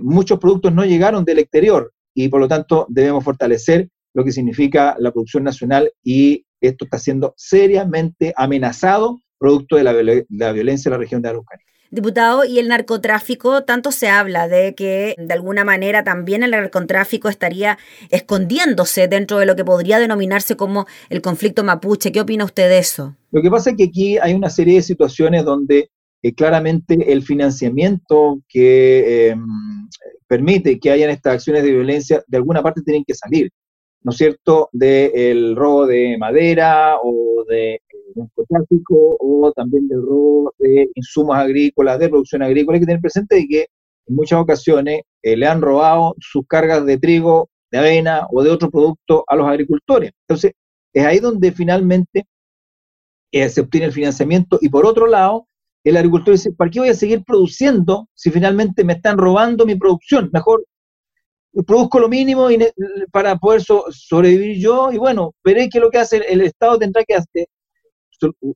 muchos 0.00 0.38
productos 0.38 0.72
no 0.72 0.86
llegaron 0.86 1.26
del 1.26 1.40
exterior 1.40 1.92
y 2.14 2.30
por 2.30 2.40
lo 2.40 2.48
tanto 2.48 2.86
debemos 2.88 3.24
fortalecer 3.24 3.90
lo 4.14 4.24
que 4.24 4.32
significa 4.32 4.96
la 4.98 5.12
producción 5.12 5.44
nacional 5.44 5.92
y 6.02 6.46
esto 6.62 6.86
está 6.86 6.98
siendo 6.98 7.34
seriamente 7.36 8.32
amenazado 8.34 9.20
producto 9.38 9.76
de 9.76 9.84
la, 9.84 10.52
violencia 10.52 10.88
en 10.88 10.92
la 10.92 10.98
región 10.98 11.20
de 11.20 11.28
Araucanía. 11.28 11.66
Diputado, 11.90 12.44
y 12.44 12.58
el 12.58 12.68
narcotráfico, 12.68 13.64
tanto 13.64 13.92
se 13.92 14.08
habla 14.08 14.46
de 14.46 14.74
que 14.74 15.14
de 15.16 15.32
alguna 15.32 15.64
manera 15.64 16.04
también 16.04 16.42
el 16.42 16.50
narcotráfico 16.50 17.28
estaría 17.28 17.78
escondiéndose 18.10 19.08
dentro 19.08 19.38
de 19.38 19.46
lo 19.46 19.56
que 19.56 19.64
podría 19.64 19.98
denominarse 19.98 20.56
como 20.56 20.86
el 21.08 21.22
conflicto 21.22 21.64
mapuche. 21.64 22.12
¿Qué 22.12 22.20
opina 22.20 22.44
usted 22.44 22.68
de 22.68 22.78
eso? 22.78 23.16
Lo 23.30 23.40
que 23.40 23.50
pasa 23.50 23.70
es 23.70 23.76
que 23.76 23.84
aquí 23.84 24.18
hay 24.18 24.34
una 24.34 24.50
serie 24.50 24.76
de 24.76 24.82
situaciones 24.82 25.44
donde 25.44 25.90
eh, 26.22 26.34
claramente 26.34 27.10
el 27.10 27.22
financiamiento 27.22 28.40
que 28.48 29.30
em, 29.30 29.46
permite 30.26 30.78
que 30.78 30.90
hayan 30.90 31.10
estas 31.10 31.34
acciones 31.34 31.62
de 31.62 31.70
violencia 31.70 32.22
de 32.26 32.36
alguna 32.36 32.62
parte 32.62 32.82
tienen 32.82 33.04
que 33.06 33.14
salir. 33.14 33.50
¿no 34.02 34.12
es 34.12 34.16
cierto?, 34.16 34.68
del 34.72 35.56
robo 35.56 35.86
de 35.86 36.16
madera 36.18 36.96
o 37.02 37.44
de 37.48 37.80
narcotráfico 38.14 39.16
o 39.20 39.52
también 39.52 39.88
del 39.88 40.02
robo 40.02 40.52
de 40.58 40.90
insumos 40.94 41.36
agrícolas, 41.36 41.98
de 41.98 42.08
producción 42.08 42.42
agrícola. 42.42 42.76
Hay 42.76 42.80
que 42.80 42.86
tener 42.86 43.00
presente 43.00 43.46
que 43.48 43.66
en 44.06 44.14
muchas 44.14 44.40
ocasiones 44.40 45.02
eh, 45.22 45.36
le 45.36 45.46
han 45.46 45.60
robado 45.60 46.14
sus 46.18 46.46
cargas 46.46 46.84
de 46.86 46.98
trigo, 46.98 47.48
de 47.70 47.78
avena 47.78 48.26
o 48.32 48.42
de 48.42 48.50
otro 48.50 48.70
producto 48.70 49.24
a 49.26 49.36
los 49.36 49.46
agricultores. 49.46 50.12
Entonces, 50.26 50.52
es 50.92 51.04
ahí 51.04 51.18
donde 51.18 51.52
finalmente 51.52 52.26
eh, 53.30 53.48
se 53.48 53.60
obtiene 53.60 53.86
el 53.86 53.92
financiamiento 53.92 54.58
y 54.60 54.68
por 54.68 54.86
otro 54.86 55.06
lado, 55.06 55.46
el 55.84 55.96
agricultor 55.96 56.34
dice, 56.34 56.52
¿para 56.52 56.70
qué 56.70 56.80
voy 56.80 56.88
a 56.88 56.94
seguir 56.94 57.22
produciendo 57.24 58.08
si 58.14 58.30
finalmente 58.30 58.84
me 58.84 58.94
están 58.94 59.16
robando 59.16 59.64
mi 59.64 59.74
producción? 59.74 60.30
Mejor 60.32 60.64
produzco 61.66 61.98
lo 61.98 62.08
mínimo 62.08 62.50
y 62.50 62.58
para 63.10 63.36
poder 63.36 63.62
sobrevivir 63.62 64.58
yo 64.58 64.92
y 64.92 64.98
bueno, 64.98 65.34
veré 65.44 65.68
que 65.68 65.80
lo 65.80 65.90
que 65.90 65.98
hace 65.98 66.18
el, 66.28 66.42
Estado 66.42 66.78
tendrá 66.78 67.04
que 67.04 67.14
hacer, 67.14 67.46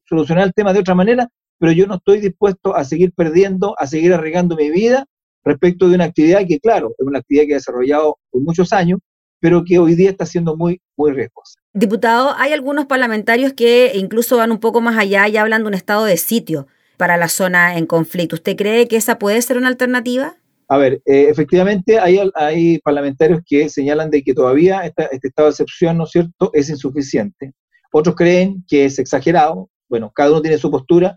solucionar 0.09 0.47
el 0.47 0.55
tema 0.55 0.73
de 0.73 0.81
otra 0.81 0.95
manera, 0.95 1.29
pero 1.59 1.73
yo 1.73 1.87
no 1.87 1.97
estoy 1.97 2.21
dispuesto 2.21 2.75
a 2.75 2.85
seguir 2.85 3.13
perdiendo, 3.13 3.75
a 3.79 3.87
seguir 3.87 4.13
arriesgando 4.13 4.57
mi 4.57 4.71
vida 4.71 5.07
respecto 5.45 5.89
de 5.89 5.95
una 5.97 6.05
actividad 6.05 6.47
que, 6.47 6.59
claro, 6.59 6.95
es 6.99 7.07
una 7.07 7.21
actividad 7.21 7.45
que 7.45 7.53
he 7.53 7.55
desarrollado 7.55 8.19
por 8.31 8.43
muchos 8.43 8.73
años, 8.73 8.99
pero 9.41 9.65
que 9.65 9.79
hoy 9.79 9.95
día 9.95 10.11
está 10.11 10.27
siendo 10.27 10.57
muy, 10.57 10.81
muy 10.97 11.13
riesgosa. 11.13 11.61
Diputado, 11.73 12.35
hay 12.37 12.53
algunos 12.53 12.87
parlamentarios 12.87 13.53
que 13.53 13.93
incluso 13.95 14.37
van 14.37 14.53
un 14.53 14.59
poco 14.59 14.81
más 14.81 14.97
allá 14.99 15.27
y 15.29 15.37
hablan 15.37 15.63
de 15.63 15.69
un 15.69 15.75
estado 15.75 16.05
de 16.05 16.17
sitio 16.17 16.67
para 16.97 17.17
la 17.17 17.29
zona 17.29 17.77
en 17.77 17.87
conflicto. 17.87 18.37
¿Usted 18.37 18.57
cree 18.57 18.87
que 18.87 18.97
esa 18.97 19.19
puede 19.19 19.43
ser 19.43 19.57
una 19.57 19.69
alternativa? 19.69 20.37
A 20.69 20.79
ver, 20.79 21.03
eh, 21.05 21.27
efectivamente 21.29 21.99
hay, 21.99 22.21
hay 22.35 22.79
parlamentarios 22.79 23.41
que 23.45 23.69
señalan 23.69 24.11
de 24.11 24.23
que 24.23 24.33
todavía 24.33 24.83
este 24.85 25.29
estado 25.29 25.49
de 25.49 25.51
excepción, 25.51 25.99
¿no 25.99 26.05
es 26.05 26.11
cierto?, 26.11 26.51
es 26.55 26.71
insuficiente. 26.71 27.53
Otros 27.93 28.17
creen 28.17 28.65
que 28.67 28.87
es 28.87 28.99
exagerado. 28.99 29.71
Bueno, 29.89 30.11
cada 30.15 30.31
uno 30.31 30.43
tiene 30.43 30.59
su 30.59 30.71
postura, 30.71 31.17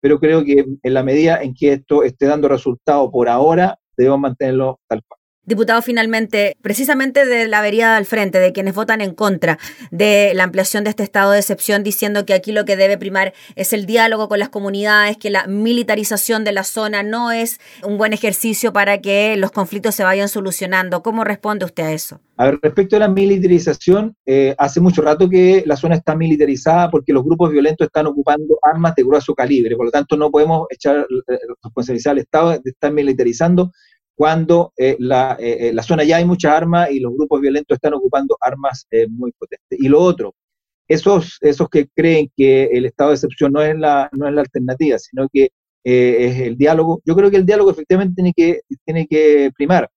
pero 0.00 0.18
creo 0.18 0.44
que 0.44 0.66
en 0.82 0.94
la 0.94 1.02
medida 1.02 1.42
en 1.42 1.54
que 1.54 1.74
esto 1.74 2.02
esté 2.02 2.26
dando 2.26 2.48
resultado 2.48 3.10
por 3.10 3.28
ahora, 3.28 3.78
debemos 3.96 4.20
mantenerlo 4.20 4.80
tal 4.88 5.02
cual. 5.06 5.21
Diputado, 5.44 5.82
finalmente, 5.82 6.56
precisamente 6.62 7.26
de 7.26 7.48
la 7.48 7.60
vereda 7.62 7.96
al 7.96 8.06
frente, 8.06 8.38
de 8.38 8.52
quienes 8.52 8.76
votan 8.76 9.00
en 9.00 9.12
contra 9.12 9.58
de 9.90 10.34
la 10.34 10.44
ampliación 10.44 10.84
de 10.84 10.90
este 10.90 11.02
estado 11.02 11.32
de 11.32 11.40
excepción, 11.40 11.82
diciendo 11.82 12.24
que 12.24 12.32
aquí 12.32 12.52
lo 12.52 12.64
que 12.64 12.76
debe 12.76 12.96
primar 12.96 13.32
es 13.56 13.72
el 13.72 13.84
diálogo 13.84 14.28
con 14.28 14.38
las 14.38 14.50
comunidades, 14.50 15.16
que 15.16 15.30
la 15.30 15.48
militarización 15.48 16.44
de 16.44 16.52
la 16.52 16.62
zona 16.62 17.02
no 17.02 17.32
es 17.32 17.58
un 17.82 17.98
buen 17.98 18.12
ejercicio 18.12 18.72
para 18.72 19.00
que 19.00 19.36
los 19.36 19.50
conflictos 19.50 19.96
se 19.96 20.04
vayan 20.04 20.28
solucionando. 20.28 21.02
¿Cómo 21.02 21.24
responde 21.24 21.64
usted 21.64 21.82
a 21.82 21.92
eso? 21.92 22.20
A 22.36 22.46
ver, 22.46 22.60
respecto 22.62 22.94
a 22.94 23.00
la 23.00 23.08
militarización, 23.08 24.16
eh, 24.24 24.54
hace 24.58 24.80
mucho 24.80 25.02
rato 25.02 25.28
que 25.28 25.64
la 25.66 25.76
zona 25.76 25.96
está 25.96 26.14
militarizada 26.14 26.88
porque 26.88 27.12
los 27.12 27.24
grupos 27.24 27.50
violentos 27.50 27.86
están 27.86 28.06
ocupando 28.06 28.58
armas 28.62 28.94
de 28.94 29.02
grueso 29.02 29.34
calibre, 29.34 29.76
por 29.76 29.86
lo 29.86 29.92
tanto 29.92 30.16
no 30.16 30.30
podemos 30.30 30.66
echar 30.70 30.98
eh, 31.00 31.38
responsabilidad 31.62 32.12
al 32.12 32.18
Estado 32.18 32.50
de 32.50 32.70
estar 32.70 32.92
militarizando 32.92 33.72
cuando 34.14 34.72
eh, 34.76 34.96
la, 34.98 35.36
eh, 35.40 35.68
eh, 35.68 35.72
la, 35.72 35.82
zona 35.82 36.04
ya 36.04 36.16
hay 36.16 36.24
muchas 36.24 36.52
armas 36.52 36.90
y 36.90 37.00
los 37.00 37.12
grupos 37.14 37.40
violentos 37.40 37.76
están 37.76 37.94
ocupando 37.94 38.36
armas 38.40 38.86
muy 39.10 39.32
potentes. 39.32 39.78
Y 39.80 39.88
lo 39.88 40.00
otro, 40.00 40.34
esos, 40.88 41.38
esos 41.40 41.68
que 41.68 41.88
creen 41.94 42.30
que 42.36 42.64
el 42.64 42.86
estado 42.86 43.10
de 43.10 43.16
excepción 43.16 43.52
no 43.52 43.62
es 43.62 43.76
la, 43.76 44.08
no 44.12 44.28
es 44.28 44.34
la 44.34 44.42
alternativa, 44.42 44.98
sino 44.98 45.28
que 45.32 45.50
es 45.84 46.38
el 46.38 46.56
diálogo, 46.56 47.02
yo 47.04 47.16
creo 47.16 47.30
que 47.30 47.38
el 47.38 47.46
diálogo 47.46 47.72
efectivamente 47.72 48.14
tiene 48.14 48.32
que, 48.36 48.60
tiene 48.84 49.06
que 49.08 49.50
primar, 49.56 49.88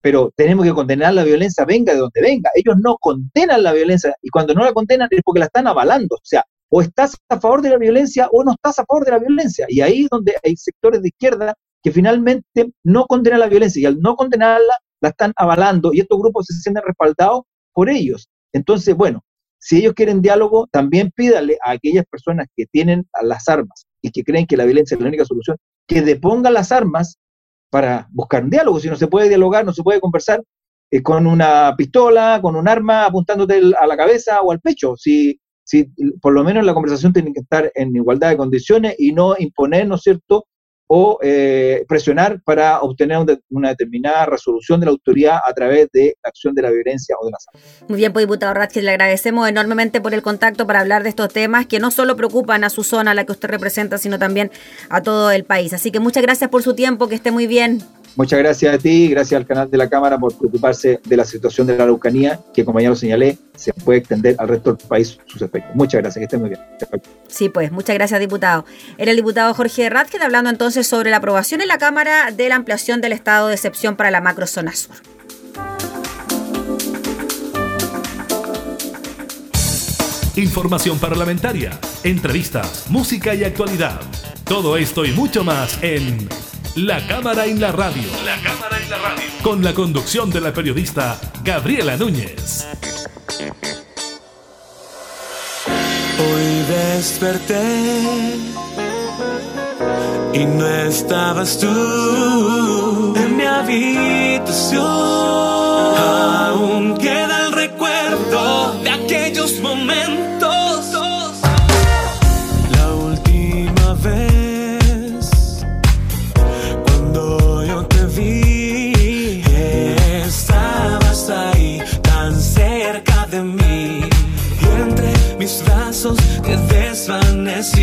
pero 0.00 0.30
tenemos 0.36 0.64
que 0.64 0.72
condenar 0.72 1.14
la 1.14 1.24
violencia, 1.24 1.64
venga 1.64 1.92
de 1.94 1.98
donde 1.98 2.20
venga. 2.20 2.50
Ellos 2.54 2.76
no 2.78 2.96
condenan 3.00 3.62
la 3.62 3.72
violencia 3.72 4.14
y 4.22 4.28
cuando 4.28 4.54
no 4.54 4.62
la 4.64 4.72
condenan 4.72 5.08
es 5.10 5.22
porque 5.24 5.40
la 5.40 5.46
están 5.46 5.66
avalando. 5.66 6.16
O 6.16 6.20
sea, 6.22 6.44
o 6.68 6.82
estás 6.82 7.16
a 7.28 7.40
favor 7.40 7.62
de 7.62 7.70
la 7.70 7.78
violencia 7.78 8.28
o 8.30 8.44
no 8.44 8.52
estás 8.52 8.78
a 8.78 8.84
favor 8.84 9.04
de 9.04 9.12
la 9.12 9.18
violencia. 9.18 9.66
Y 9.68 9.80
ahí 9.80 10.02
es 10.04 10.10
donde 10.10 10.34
hay 10.44 10.56
sectores 10.56 11.02
de 11.02 11.08
izquierda 11.08 11.54
que 11.84 11.92
finalmente 11.92 12.72
no 12.82 13.04
condenan 13.06 13.40
la 13.40 13.46
violencia 13.46 13.82
y 13.82 13.84
al 13.84 14.00
no 14.00 14.16
condenarla 14.16 14.78
la 15.02 15.10
están 15.10 15.34
avalando 15.36 15.92
y 15.92 16.00
estos 16.00 16.18
grupos 16.18 16.46
se 16.46 16.54
sienten 16.54 16.82
respaldados 16.84 17.42
por 17.74 17.90
ellos. 17.90 18.30
Entonces, 18.54 18.96
bueno, 18.96 19.22
si 19.58 19.76
ellos 19.76 19.92
quieren 19.92 20.22
diálogo, 20.22 20.66
también 20.72 21.12
pídale 21.14 21.58
a 21.62 21.72
aquellas 21.72 22.06
personas 22.06 22.46
que 22.56 22.64
tienen 22.66 23.06
las 23.22 23.48
armas 23.48 23.86
y 24.00 24.10
que 24.10 24.24
creen 24.24 24.46
que 24.46 24.56
la 24.56 24.64
violencia 24.64 24.94
es 24.94 25.00
la 25.00 25.08
única 25.08 25.26
solución, 25.26 25.58
que 25.86 26.00
depongan 26.00 26.54
las 26.54 26.72
armas 26.72 27.18
para 27.70 28.08
buscar 28.12 28.44
un 28.44 28.50
diálogo. 28.50 28.80
Si 28.80 28.88
no 28.88 28.96
se 28.96 29.06
puede 29.06 29.28
dialogar, 29.28 29.66
no 29.66 29.74
se 29.74 29.82
puede 29.82 30.00
conversar 30.00 30.42
eh, 30.90 31.02
con 31.02 31.26
una 31.26 31.74
pistola, 31.76 32.38
con 32.40 32.56
un 32.56 32.66
arma 32.66 33.04
apuntándote 33.04 33.60
a 33.78 33.86
la 33.86 33.96
cabeza 33.96 34.40
o 34.40 34.52
al 34.52 34.60
pecho. 34.60 34.96
Si, 34.96 35.38
si 35.62 35.84
por 36.22 36.32
lo 36.32 36.44
menos 36.44 36.64
la 36.64 36.72
conversación 36.72 37.12
tiene 37.12 37.34
que 37.34 37.40
estar 37.40 37.70
en 37.74 37.94
igualdad 37.94 38.30
de 38.30 38.38
condiciones 38.38 38.94
y 38.98 39.12
no 39.12 39.34
imponer, 39.38 39.86
¿no 39.86 39.96
es 39.96 40.02
cierto?, 40.02 40.46
o 40.86 41.18
eh, 41.22 41.84
presionar 41.88 42.40
para 42.42 42.80
obtener 42.80 43.18
una 43.50 43.70
determinada 43.70 44.26
resolución 44.26 44.80
de 44.80 44.86
la 44.86 44.92
autoridad 44.92 45.38
a 45.44 45.52
través 45.54 45.88
de 45.92 46.16
la 46.22 46.28
acción 46.28 46.54
de 46.54 46.62
la 46.62 46.70
violencia 46.70 47.16
o 47.18 47.24
de 47.24 47.32
la 47.32 47.38
salud. 47.38 47.88
Muy 47.88 47.98
bien, 47.98 48.12
pues 48.12 48.24
diputado 48.24 48.52
Ratchis, 48.54 48.82
le 48.82 48.90
agradecemos 48.90 49.48
enormemente 49.48 50.00
por 50.00 50.12
el 50.14 50.22
contacto 50.22 50.66
para 50.66 50.80
hablar 50.80 51.02
de 51.02 51.08
estos 51.08 51.32
temas 51.32 51.66
que 51.66 51.78
no 51.78 51.90
solo 51.90 52.16
preocupan 52.16 52.64
a 52.64 52.70
su 52.70 52.84
zona, 52.84 53.12
a 53.12 53.14
la 53.14 53.24
que 53.24 53.32
usted 53.32 53.48
representa, 53.48 53.98
sino 53.98 54.18
también 54.18 54.50
a 54.90 55.02
todo 55.02 55.30
el 55.30 55.44
país. 55.44 55.72
Así 55.72 55.90
que 55.90 56.00
muchas 56.00 56.22
gracias 56.22 56.50
por 56.50 56.62
su 56.62 56.74
tiempo, 56.74 57.08
que 57.08 57.14
esté 57.14 57.30
muy 57.30 57.46
bien. 57.46 57.82
Muchas 58.16 58.38
gracias 58.38 58.74
a 58.74 58.78
ti, 58.78 59.08
gracias 59.08 59.40
al 59.40 59.46
canal 59.46 59.68
de 59.68 59.76
la 59.76 59.88
Cámara 59.88 60.18
por 60.18 60.36
preocuparse 60.38 61.00
de 61.04 61.16
la 61.16 61.24
situación 61.24 61.66
de 61.66 61.76
la 61.76 61.82
Araucanía, 61.82 62.38
que 62.52 62.64
como 62.64 62.78
ya 62.78 62.88
lo 62.88 62.94
señalé, 62.94 63.38
se 63.56 63.72
puede 63.72 63.98
extender 63.98 64.36
al 64.38 64.48
resto 64.48 64.74
del 64.74 64.86
país 64.86 65.18
sus 65.26 65.42
efectos. 65.42 65.74
Muchas 65.74 66.00
gracias, 66.00 66.20
que 66.20 66.24
estén 66.24 66.40
muy 66.40 66.50
bien. 66.50 66.60
Sí, 67.26 67.48
pues, 67.48 67.72
muchas 67.72 67.94
gracias, 67.94 68.20
diputado. 68.20 68.64
Era 68.98 69.10
el 69.10 69.16
diputado 69.16 69.52
Jorge 69.52 69.90
Radke 69.90 70.22
hablando 70.22 70.50
entonces 70.50 70.86
sobre 70.86 71.10
la 71.10 71.16
aprobación 71.16 71.60
en 71.60 71.68
la 71.68 71.78
Cámara 71.78 72.30
de 72.30 72.48
la 72.48 72.54
ampliación 72.54 73.00
del 73.00 73.12
estado 73.12 73.48
de 73.48 73.54
excepción 73.54 73.96
para 73.96 74.12
la 74.12 74.20
macrozona 74.20 74.72
sur. 74.74 74.94
Información 80.36 80.98
parlamentaria, 80.98 81.78
entrevistas, 82.02 82.86
música 82.90 83.34
y 83.34 83.44
actualidad. 83.44 84.00
Todo 84.44 84.76
esto 84.76 85.04
y 85.04 85.12
mucho 85.12 85.44
más 85.44 85.78
en 85.82 86.28
la 86.76 87.06
Cámara 87.06 87.46
en 87.46 87.60
la 87.60 87.70
Radio. 87.72 88.02
La 88.24 88.36
Cámara 88.42 88.78
en 88.82 88.90
la 88.90 88.98
Radio. 88.98 89.24
Con 89.42 89.62
la 89.62 89.72
conducción 89.74 90.30
de 90.30 90.40
la 90.40 90.52
periodista 90.52 91.20
Gabriela 91.44 91.96
Núñez. 91.96 92.66
Hoy 96.18 96.64
desperté 96.68 98.36
y 100.32 100.46
no 100.46 100.66
estabas 100.66 101.58
tú 101.58 103.14
en 103.16 103.36
mi 103.36 103.44
habitación. 103.44 104.84
Aún 105.96 106.96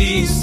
peace. 0.02 0.41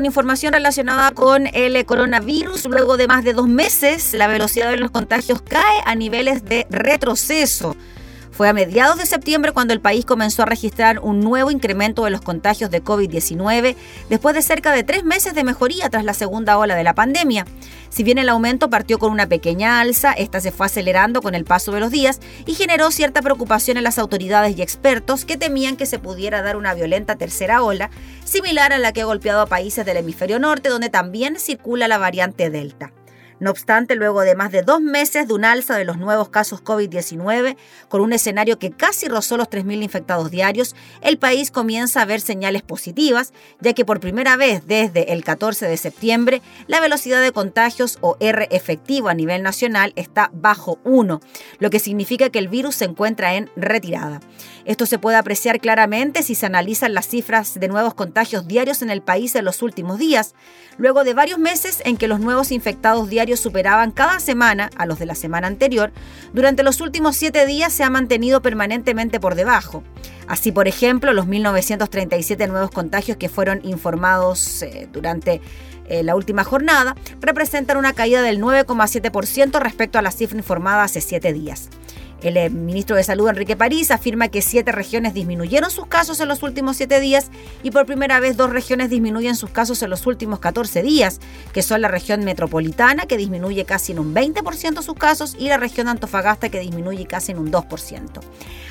Con 0.00 0.06
información 0.06 0.54
relacionada 0.54 1.10
con 1.10 1.46
el 1.52 1.84
coronavirus. 1.84 2.64
Luego 2.70 2.96
de 2.96 3.06
más 3.06 3.22
de 3.22 3.34
dos 3.34 3.48
meses, 3.48 4.14
la 4.14 4.28
velocidad 4.28 4.70
de 4.70 4.78
los 4.78 4.90
contagios 4.90 5.42
cae 5.42 5.82
a 5.84 5.94
niveles 5.94 6.42
de 6.42 6.66
retroceso. 6.70 7.76
Fue 8.40 8.48
a 8.48 8.54
mediados 8.54 8.96
de 8.96 9.04
septiembre 9.04 9.52
cuando 9.52 9.74
el 9.74 9.82
país 9.82 10.06
comenzó 10.06 10.40
a 10.40 10.46
registrar 10.46 11.00
un 11.00 11.20
nuevo 11.20 11.50
incremento 11.50 12.06
de 12.06 12.10
los 12.10 12.22
contagios 12.22 12.70
de 12.70 12.82
COVID-19 12.82 13.76
después 14.08 14.34
de 14.34 14.40
cerca 14.40 14.72
de 14.72 14.82
tres 14.82 15.04
meses 15.04 15.34
de 15.34 15.44
mejoría 15.44 15.90
tras 15.90 16.06
la 16.06 16.14
segunda 16.14 16.56
ola 16.56 16.74
de 16.74 16.82
la 16.82 16.94
pandemia. 16.94 17.44
Si 17.90 18.02
bien 18.02 18.16
el 18.16 18.30
aumento 18.30 18.70
partió 18.70 18.98
con 18.98 19.12
una 19.12 19.26
pequeña 19.26 19.78
alza, 19.78 20.12
esta 20.12 20.40
se 20.40 20.52
fue 20.52 20.64
acelerando 20.64 21.20
con 21.20 21.34
el 21.34 21.44
paso 21.44 21.70
de 21.72 21.80
los 21.80 21.90
días 21.90 22.20
y 22.46 22.54
generó 22.54 22.90
cierta 22.90 23.20
preocupación 23.20 23.76
en 23.76 23.84
las 23.84 23.98
autoridades 23.98 24.56
y 24.56 24.62
expertos 24.62 25.26
que 25.26 25.36
temían 25.36 25.76
que 25.76 25.84
se 25.84 25.98
pudiera 25.98 26.40
dar 26.40 26.56
una 26.56 26.72
violenta 26.72 27.16
tercera 27.16 27.62
ola, 27.62 27.90
similar 28.24 28.72
a 28.72 28.78
la 28.78 28.94
que 28.94 29.02
ha 29.02 29.04
golpeado 29.04 29.42
a 29.42 29.48
países 29.48 29.84
del 29.84 29.98
hemisferio 29.98 30.38
norte, 30.38 30.70
donde 30.70 30.88
también 30.88 31.38
circula 31.38 31.88
la 31.88 31.98
variante 31.98 32.48
Delta. 32.48 32.90
No 33.40 33.50
obstante, 33.50 33.96
luego 33.96 34.20
de 34.20 34.34
más 34.34 34.52
de 34.52 34.62
dos 34.62 34.82
meses 34.82 35.26
de 35.26 35.32
un 35.32 35.46
alza 35.46 35.78
de 35.78 35.86
los 35.86 35.96
nuevos 35.96 36.28
casos 36.28 36.62
COVID-19, 36.62 37.56
con 37.88 38.02
un 38.02 38.12
escenario 38.12 38.58
que 38.58 38.70
casi 38.70 39.08
rozó 39.08 39.38
los 39.38 39.48
3.000 39.48 39.82
infectados 39.82 40.30
diarios, 40.30 40.76
el 41.00 41.18
país 41.18 41.50
comienza 41.50 42.02
a 42.02 42.04
ver 42.04 42.20
señales 42.20 42.60
positivas, 42.60 43.32
ya 43.58 43.72
que 43.72 43.86
por 43.86 43.98
primera 43.98 44.36
vez 44.36 44.66
desde 44.66 45.14
el 45.14 45.24
14 45.24 45.66
de 45.66 45.78
septiembre, 45.78 46.42
la 46.66 46.80
velocidad 46.80 47.22
de 47.22 47.32
contagios 47.32 47.96
o 48.02 48.18
R 48.20 48.46
efectivo 48.50 49.08
a 49.08 49.14
nivel 49.14 49.42
nacional 49.42 49.94
está 49.96 50.30
bajo 50.34 50.78
1, 50.84 51.20
lo 51.58 51.70
que 51.70 51.78
significa 51.78 52.28
que 52.28 52.40
el 52.40 52.48
virus 52.48 52.74
se 52.74 52.84
encuentra 52.84 53.36
en 53.36 53.50
retirada. 53.56 54.20
Esto 54.66 54.84
se 54.84 54.98
puede 54.98 55.16
apreciar 55.16 55.60
claramente 55.60 56.22
si 56.22 56.34
se 56.34 56.44
analizan 56.44 56.92
las 56.92 57.08
cifras 57.08 57.58
de 57.58 57.68
nuevos 57.68 57.94
contagios 57.94 58.46
diarios 58.46 58.82
en 58.82 58.90
el 58.90 59.00
país 59.00 59.34
en 59.34 59.46
los 59.46 59.62
últimos 59.62 59.98
días, 59.98 60.34
luego 60.76 61.04
de 61.04 61.14
varios 61.14 61.38
meses 61.38 61.80
en 61.86 61.96
que 61.96 62.06
los 62.06 62.20
nuevos 62.20 62.52
infectados 62.52 63.08
diarios 63.08 63.29
superaban 63.38 63.90
cada 63.92 64.18
semana 64.18 64.70
a 64.76 64.86
los 64.86 64.98
de 64.98 65.06
la 65.06 65.14
semana 65.14 65.46
anterior, 65.46 65.92
durante 66.32 66.62
los 66.62 66.80
últimos 66.80 67.16
siete 67.16 67.46
días 67.46 67.72
se 67.72 67.84
ha 67.84 67.90
mantenido 67.90 68.42
permanentemente 68.42 69.20
por 69.20 69.34
debajo. 69.34 69.84
Así, 70.26 70.52
por 70.52 70.66
ejemplo, 70.66 71.12
los 71.12 71.26
1.937 71.26 72.48
nuevos 72.48 72.70
contagios 72.70 73.16
que 73.16 73.28
fueron 73.28 73.60
informados 73.64 74.62
eh, 74.62 74.88
durante 74.92 75.40
eh, 75.88 76.04
la 76.04 76.14
última 76.14 76.44
jornada 76.44 76.94
representan 77.20 77.76
una 77.76 77.92
caída 77.92 78.22
del 78.22 78.40
9,7% 78.40 79.58
respecto 79.60 79.98
a 79.98 80.02
la 80.02 80.12
cifra 80.12 80.38
informada 80.38 80.84
hace 80.84 81.00
siete 81.00 81.32
días. 81.32 81.68
El 82.22 82.36
eh, 82.36 82.50
ministro 82.50 82.96
de 82.96 83.02
Salud, 83.02 83.30
Enrique 83.30 83.56
París, 83.56 83.90
afirma 83.90 84.28
que 84.28 84.42
siete 84.42 84.72
regiones 84.72 85.14
disminuyeron 85.14 85.70
sus 85.70 85.86
casos 85.86 86.20
en 86.20 86.28
los 86.28 86.42
últimos 86.42 86.76
siete 86.76 87.00
días 87.00 87.30
y 87.62 87.70
por 87.70 87.86
primera 87.86 88.20
vez 88.20 88.36
dos 88.36 88.50
regiones 88.50 88.90
disminuyen 88.90 89.34
sus 89.36 89.48
casos 89.48 89.82
en 89.82 89.88
los 89.88 90.06
últimos 90.06 90.38
14 90.38 90.82
días, 90.82 91.18
que 91.54 91.62
son 91.62 91.80
la 91.80 91.88
región 91.88 92.22
metropolitana, 92.24 93.06
que 93.06 93.16
disminuye 93.16 93.64
casi 93.64 93.92
en 93.92 94.00
un 94.00 94.14
20% 94.14 94.82
sus 94.82 94.96
casos, 94.96 95.34
y 95.38 95.48
la 95.48 95.56
región 95.56 95.88
Antofagasta, 95.88 96.50
que 96.50 96.60
disminuye 96.60 97.06
casi 97.06 97.32
en 97.32 97.38
un 97.38 97.50
2%. 97.50 98.20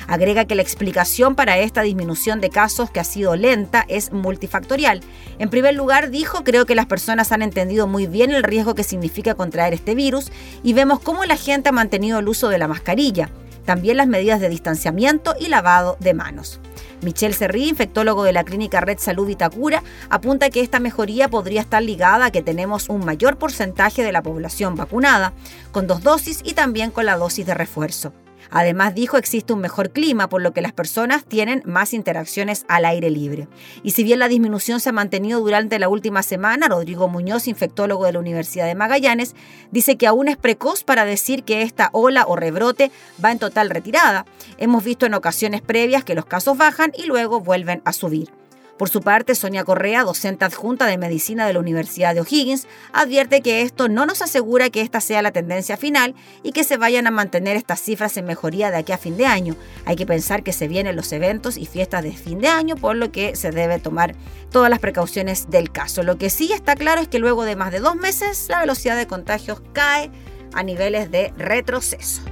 Agrega 0.06 0.44
que 0.44 0.54
la 0.54 0.62
explicación 0.62 1.34
para 1.34 1.58
esta 1.58 1.82
disminución 1.82 2.40
de 2.40 2.50
casos, 2.50 2.90
que 2.90 3.00
ha 3.00 3.04
sido 3.04 3.34
lenta, 3.34 3.84
es 3.88 4.12
multifactorial. 4.12 5.00
En 5.40 5.50
primer 5.50 5.74
lugar, 5.74 6.10
dijo, 6.10 6.44
creo 6.44 6.66
que 6.66 6.76
las 6.76 6.86
personas 6.86 7.32
han 7.32 7.42
entendido 7.42 7.88
muy 7.88 8.06
bien 8.06 8.30
el 8.30 8.44
riesgo 8.44 8.76
que 8.76 8.84
significa 8.84 9.34
contraer 9.34 9.74
este 9.74 9.96
virus 9.96 10.30
y 10.62 10.72
vemos 10.72 11.00
cómo 11.00 11.24
la 11.24 11.36
gente 11.36 11.70
ha 11.70 11.72
mantenido 11.72 12.20
el 12.20 12.28
uso 12.28 12.48
de 12.48 12.58
la 12.58 12.68
mascarilla 12.68 13.28
también 13.70 13.98
las 13.98 14.08
medidas 14.08 14.40
de 14.40 14.48
distanciamiento 14.48 15.36
y 15.38 15.46
lavado 15.46 15.96
de 16.00 16.12
manos. 16.12 16.58
Michelle 17.02 17.32
Serrí, 17.32 17.68
infectólogo 17.68 18.24
de 18.24 18.32
la 18.32 18.42
clínica 18.42 18.80
Red 18.80 18.98
Salud 18.98 19.28
Vitacura, 19.28 19.84
apunta 20.08 20.50
que 20.50 20.60
esta 20.60 20.80
mejoría 20.80 21.28
podría 21.28 21.60
estar 21.60 21.80
ligada 21.80 22.24
a 22.24 22.30
que 22.32 22.42
tenemos 22.42 22.88
un 22.88 23.04
mayor 23.04 23.36
porcentaje 23.36 24.02
de 24.02 24.10
la 24.10 24.22
población 24.22 24.74
vacunada, 24.74 25.34
con 25.70 25.86
dos 25.86 26.02
dosis 26.02 26.40
y 26.42 26.54
también 26.54 26.90
con 26.90 27.06
la 27.06 27.16
dosis 27.16 27.46
de 27.46 27.54
refuerzo. 27.54 28.12
Además, 28.50 28.94
dijo, 28.94 29.16
existe 29.16 29.52
un 29.52 29.60
mejor 29.60 29.90
clima, 29.90 30.28
por 30.28 30.42
lo 30.42 30.52
que 30.52 30.62
las 30.62 30.72
personas 30.72 31.24
tienen 31.24 31.62
más 31.66 31.92
interacciones 31.92 32.64
al 32.68 32.84
aire 32.84 33.10
libre. 33.10 33.48
Y 33.82 33.90
si 33.90 34.04
bien 34.04 34.18
la 34.18 34.28
disminución 34.28 34.80
se 34.80 34.88
ha 34.88 34.92
mantenido 34.92 35.40
durante 35.40 35.78
la 35.78 35.88
última 35.88 36.22
semana, 36.22 36.68
Rodrigo 36.68 37.08
Muñoz, 37.08 37.46
infectólogo 37.48 38.04
de 38.04 38.12
la 38.12 38.18
Universidad 38.18 38.66
de 38.66 38.74
Magallanes, 38.74 39.34
dice 39.70 39.96
que 39.96 40.06
aún 40.06 40.28
es 40.28 40.36
precoz 40.36 40.84
para 40.84 41.04
decir 41.04 41.44
que 41.44 41.62
esta 41.62 41.90
ola 41.92 42.24
o 42.26 42.36
rebrote 42.36 42.90
va 43.22 43.32
en 43.32 43.38
total 43.38 43.70
retirada. 43.70 44.26
Hemos 44.58 44.84
visto 44.84 45.06
en 45.06 45.14
ocasiones 45.14 45.62
previas 45.62 46.04
que 46.04 46.14
los 46.14 46.26
casos 46.26 46.56
bajan 46.56 46.92
y 46.96 47.06
luego 47.06 47.40
vuelven 47.40 47.82
a 47.84 47.92
subir. 47.92 48.39
Por 48.80 48.88
su 48.88 49.02
parte, 49.02 49.34
Sonia 49.34 49.62
Correa, 49.62 50.04
docente 50.04 50.46
adjunta 50.46 50.86
de 50.86 50.96
medicina 50.96 51.46
de 51.46 51.52
la 51.52 51.60
Universidad 51.60 52.14
de 52.14 52.22
O'Higgins, 52.22 52.66
advierte 52.94 53.42
que 53.42 53.60
esto 53.60 53.90
no 53.90 54.06
nos 54.06 54.22
asegura 54.22 54.70
que 54.70 54.80
esta 54.80 55.02
sea 55.02 55.20
la 55.20 55.32
tendencia 55.32 55.76
final 55.76 56.14
y 56.42 56.52
que 56.52 56.64
se 56.64 56.78
vayan 56.78 57.06
a 57.06 57.10
mantener 57.10 57.58
estas 57.58 57.82
cifras 57.82 58.16
en 58.16 58.24
mejoría 58.24 58.70
de 58.70 58.78
aquí 58.78 58.92
a 58.92 58.96
fin 58.96 59.18
de 59.18 59.26
año. 59.26 59.54
Hay 59.84 59.96
que 59.96 60.06
pensar 60.06 60.42
que 60.42 60.54
se 60.54 60.66
vienen 60.66 60.96
los 60.96 61.12
eventos 61.12 61.58
y 61.58 61.66
fiestas 61.66 62.02
de 62.02 62.12
fin 62.12 62.38
de 62.38 62.48
año, 62.48 62.74
por 62.74 62.96
lo 62.96 63.12
que 63.12 63.36
se 63.36 63.50
debe 63.50 63.80
tomar 63.80 64.14
todas 64.50 64.70
las 64.70 64.78
precauciones 64.78 65.50
del 65.50 65.70
caso. 65.70 66.02
Lo 66.02 66.16
que 66.16 66.30
sí 66.30 66.50
está 66.50 66.74
claro 66.74 67.02
es 67.02 67.08
que 67.08 67.18
luego 67.18 67.44
de 67.44 67.56
más 67.56 67.72
de 67.72 67.80
dos 67.80 67.96
meses, 67.96 68.46
la 68.48 68.60
velocidad 68.60 68.96
de 68.96 69.06
contagios 69.06 69.60
cae 69.74 70.10
a 70.54 70.62
niveles 70.62 71.10
de 71.10 71.34
retroceso. 71.36 72.22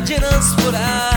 De 0.00 0.16
se 0.16 1.13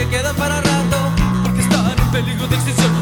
que 0.00 0.08
quedan 0.08 0.34
para 0.36 0.60
rato, 0.62 0.96
porque 1.42 1.60
están 1.60 1.90
en 1.90 2.10
peligro 2.10 2.46
de 2.46 2.56
extinción. 2.56 2.99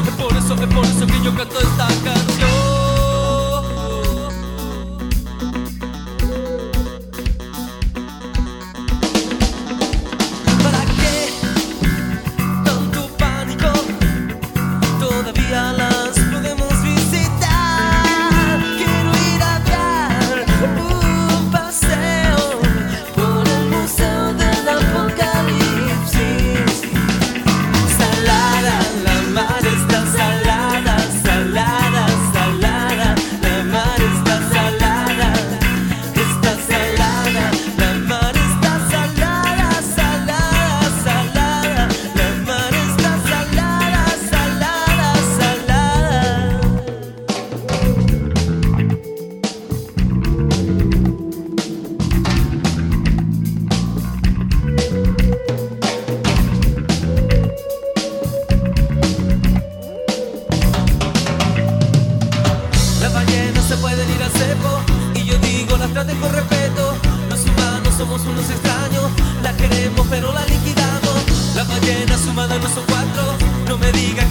Me 73.91 73.97
digan 73.97 74.28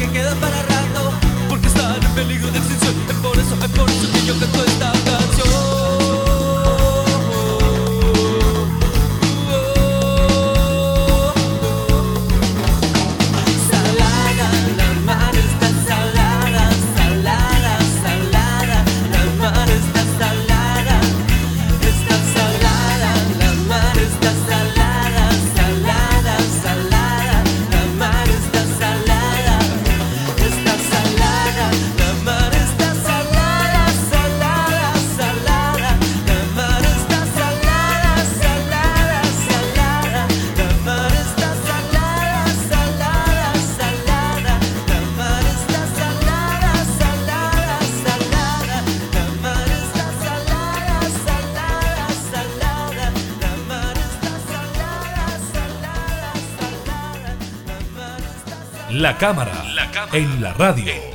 está 59.18 59.32
La 59.74 59.90
cámara, 59.90 60.12
en 60.12 60.40
la 60.40 60.52
radio. 60.52 60.84
Vamos 60.86 61.07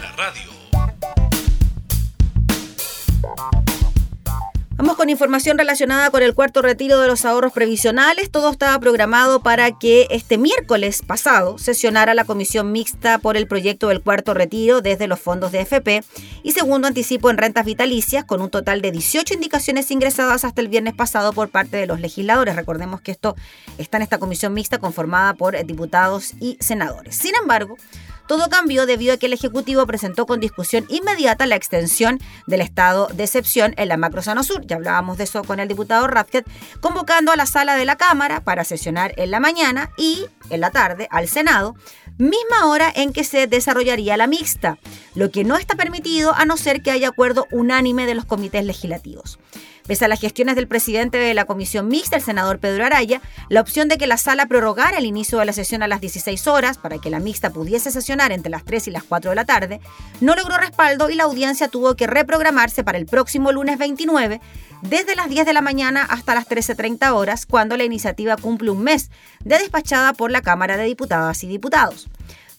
información 5.13 5.57
relacionada 5.57 6.09
con 6.09 6.21
el 6.21 6.33
cuarto 6.35 6.61
retiro 6.61 6.99
de 6.99 7.07
los 7.07 7.23
ahorros 7.23 7.53
previsionales. 7.53 8.29
Todo 8.29 8.51
estaba 8.51 8.77
programado 8.79 9.41
para 9.41 9.71
que 9.71 10.07
este 10.09 10.37
miércoles 10.37 11.01
pasado 11.01 11.57
sesionara 11.57 12.13
la 12.13 12.25
comisión 12.25 12.73
mixta 12.73 13.19
por 13.19 13.37
el 13.37 13.47
proyecto 13.47 13.87
del 13.87 14.01
cuarto 14.01 14.33
retiro 14.33 14.81
desde 14.81 15.07
los 15.07 15.19
fondos 15.19 15.51
de 15.51 15.61
FP 15.61 16.03
y 16.43 16.51
segundo 16.51 16.87
anticipo 16.87 17.29
en 17.29 17.37
rentas 17.37 17.65
vitalicias 17.65 18.25
con 18.25 18.41
un 18.41 18.49
total 18.49 18.81
de 18.81 18.91
18 18.91 19.35
indicaciones 19.35 19.89
ingresadas 19.91 20.43
hasta 20.43 20.59
el 20.59 20.67
viernes 20.67 20.93
pasado 20.93 21.31
por 21.31 21.49
parte 21.49 21.77
de 21.77 21.87
los 21.87 22.01
legisladores. 22.01 22.55
Recordemos 22.55 22.99
que 22.99 23.11
esto 23.11 23.35
está 23.77 23.97
en 23.97 24.03
esta 24.03 24.17
comisión 24.17 24.53
mixta 24.53 24.79
conformada 24.79 25.33
por 25.35 25.55
diputados 25.65 26.33
y 26.39 26.57
senadores. 26.59 27.15
Sin 27.15 27.33
embargo, 27.41 27.77
todo 28.33 28.49
cambió 28.49 28.87
debido 28.87 29.13
a 29.13 29.17
que 29.17 29.27
el 29.27 29.33
Ejecutivo 29.33 29.85
presentó 29.85 30.25
con 30.25 30.39
discusión 30.39 30.87
inmediata 30.89 31.45
la 31.45 31.55
extensión 31.55 32.19
del 32.47 32.61
estado 32.61 33.07
de 33.13 33.25
excepción 33.25 33.75
en 33.77 33.89
la 33.89 33.95
Macrozona 33.95 34.41
Sur. 34.41 34.65
Ya 34.65 34.77
hablábamos 34.77 35.19
de 35.19 35.25
eso 35.25 35.43
con 35.43 35.59
el 35.59 35.67
diputado 35.67 36.07
Radket, 36.07 36.43
convocando 36.79 37.31
a 37.31 37.35
la 37.35 37.45
sala 37.45 37.75
de 37.75 37.85
la 37.85 37.95
Cámara 37.95 38.43
para 38.43 38.63
sesionar 38.63 39.13
en 39.17 39.29
la 39.29 39.39
mañana 39.39 39.91
y 39.99 40.25
en 40.49 40.61
la 40.61 40.71
tarde 40.71 41.07
al 41.11 41.27
Senado, 41.27 41.75
misma 42.17 42.65
hora 42.65 42.91
en 42.95 43.13
que 43.13 43.23
se 43.23 43.45
desarrollaría 43.45 44.17
la 44.17 44.25
mixta, 44.25 44.79
lo 45.13 45.29
que 45.29 45.43
no 45.43 45.55
está 45.55 45.75
permitido 45.75 46.33
a 46.33 46.45
no 46.45 46.57
ser 46.57 46.81
que 46.81 46.89
haya 46.89 47.09
acuerdo 47.09 47.45
unánime 47.51 48.07
de 48.07 48.15
los 48.15 48.25
comités 48.25 48.65
legislativos. 48.65 49.37
Pese 49.85 50.05
a 50.05 50.07
las 50.07 50.21
gestiones 50.21 50.55
del 50.55 50.67
presidente 50.67 51.17
de 51.17 51.33
la 51.33 51.43
comisión 51.43 51.89
mixta, 51.89 52.15
el 52.15 52.21
senador 52.21 52.59
Pedro 52.59 52.85
Araya, 52.85 53.21
la 53.49 53.59
opción 53.59 53.89
de 53.89 53.97
que 53.97 54.07
la 54.07 54.17
sala 54.17 54.45
prorrogara 54.45 54.97
el 54.97 55.05
inicio 55.05 55.39
de 55.39 55.45
la 55.45 55.51
sesión 55.51 55.83
a 55.83 55.89
las 55.89 55.99
16 55.99 56.47
horas 56.47 56.77
para 56.77 56.99
que 56.99 57.09
la 57.09 57.19
mixta 57.19 57.49
pudiese 57.49 57.91
sesionar 57.91 58.31
entre 58.31 58.49
las 58.49 58.63
3 58.63 58.87
y 58.87 58.91
las 58.91 59.03
4 59.03 59.31
de 59.31 59.35
la 59.35 59.43
tarde, 59.43 59.81
no 60.21 60.35
logró 60.35 60.55
respaldo 60.57 61.09
y 61.09 61.15
la 61.15 61.23
audiencia 61.23 61.67
tuvo 61.67 61.95
que 61.95 62.07
reprogramarse 62.07 62.83
para 62.85 62.97
el 62.97 63.05
próximo 63.05 63.51
lunes 63.51 63.77
29, 63.77 64.39
desde 64.83 65.15
las 65.15 65.29
10 65.29 65.45
de 65.45 65.53
la 65.53 65.61
mañana 65.61 66.05
hasta 66.09 66.33
las 66.33 66.47
13.30 66.47 67.11
horas, 67.11 67.45
cuando 67.45 67.75
la 67.75 67.83
iniciativa 67.83 68.37
cumple 68.37 68.69
un 68.69 68.83
mes 68.83 69.11
de 69.43 69.57
despachada 69.57 70.13
por 70.13 70.31
la 70.31 70.41
Cámara 70.41 70.77
de 70.77 70.85
Diputadas 70.85 71.43
y 71.43 71.47
Diputados. 71.47 72.07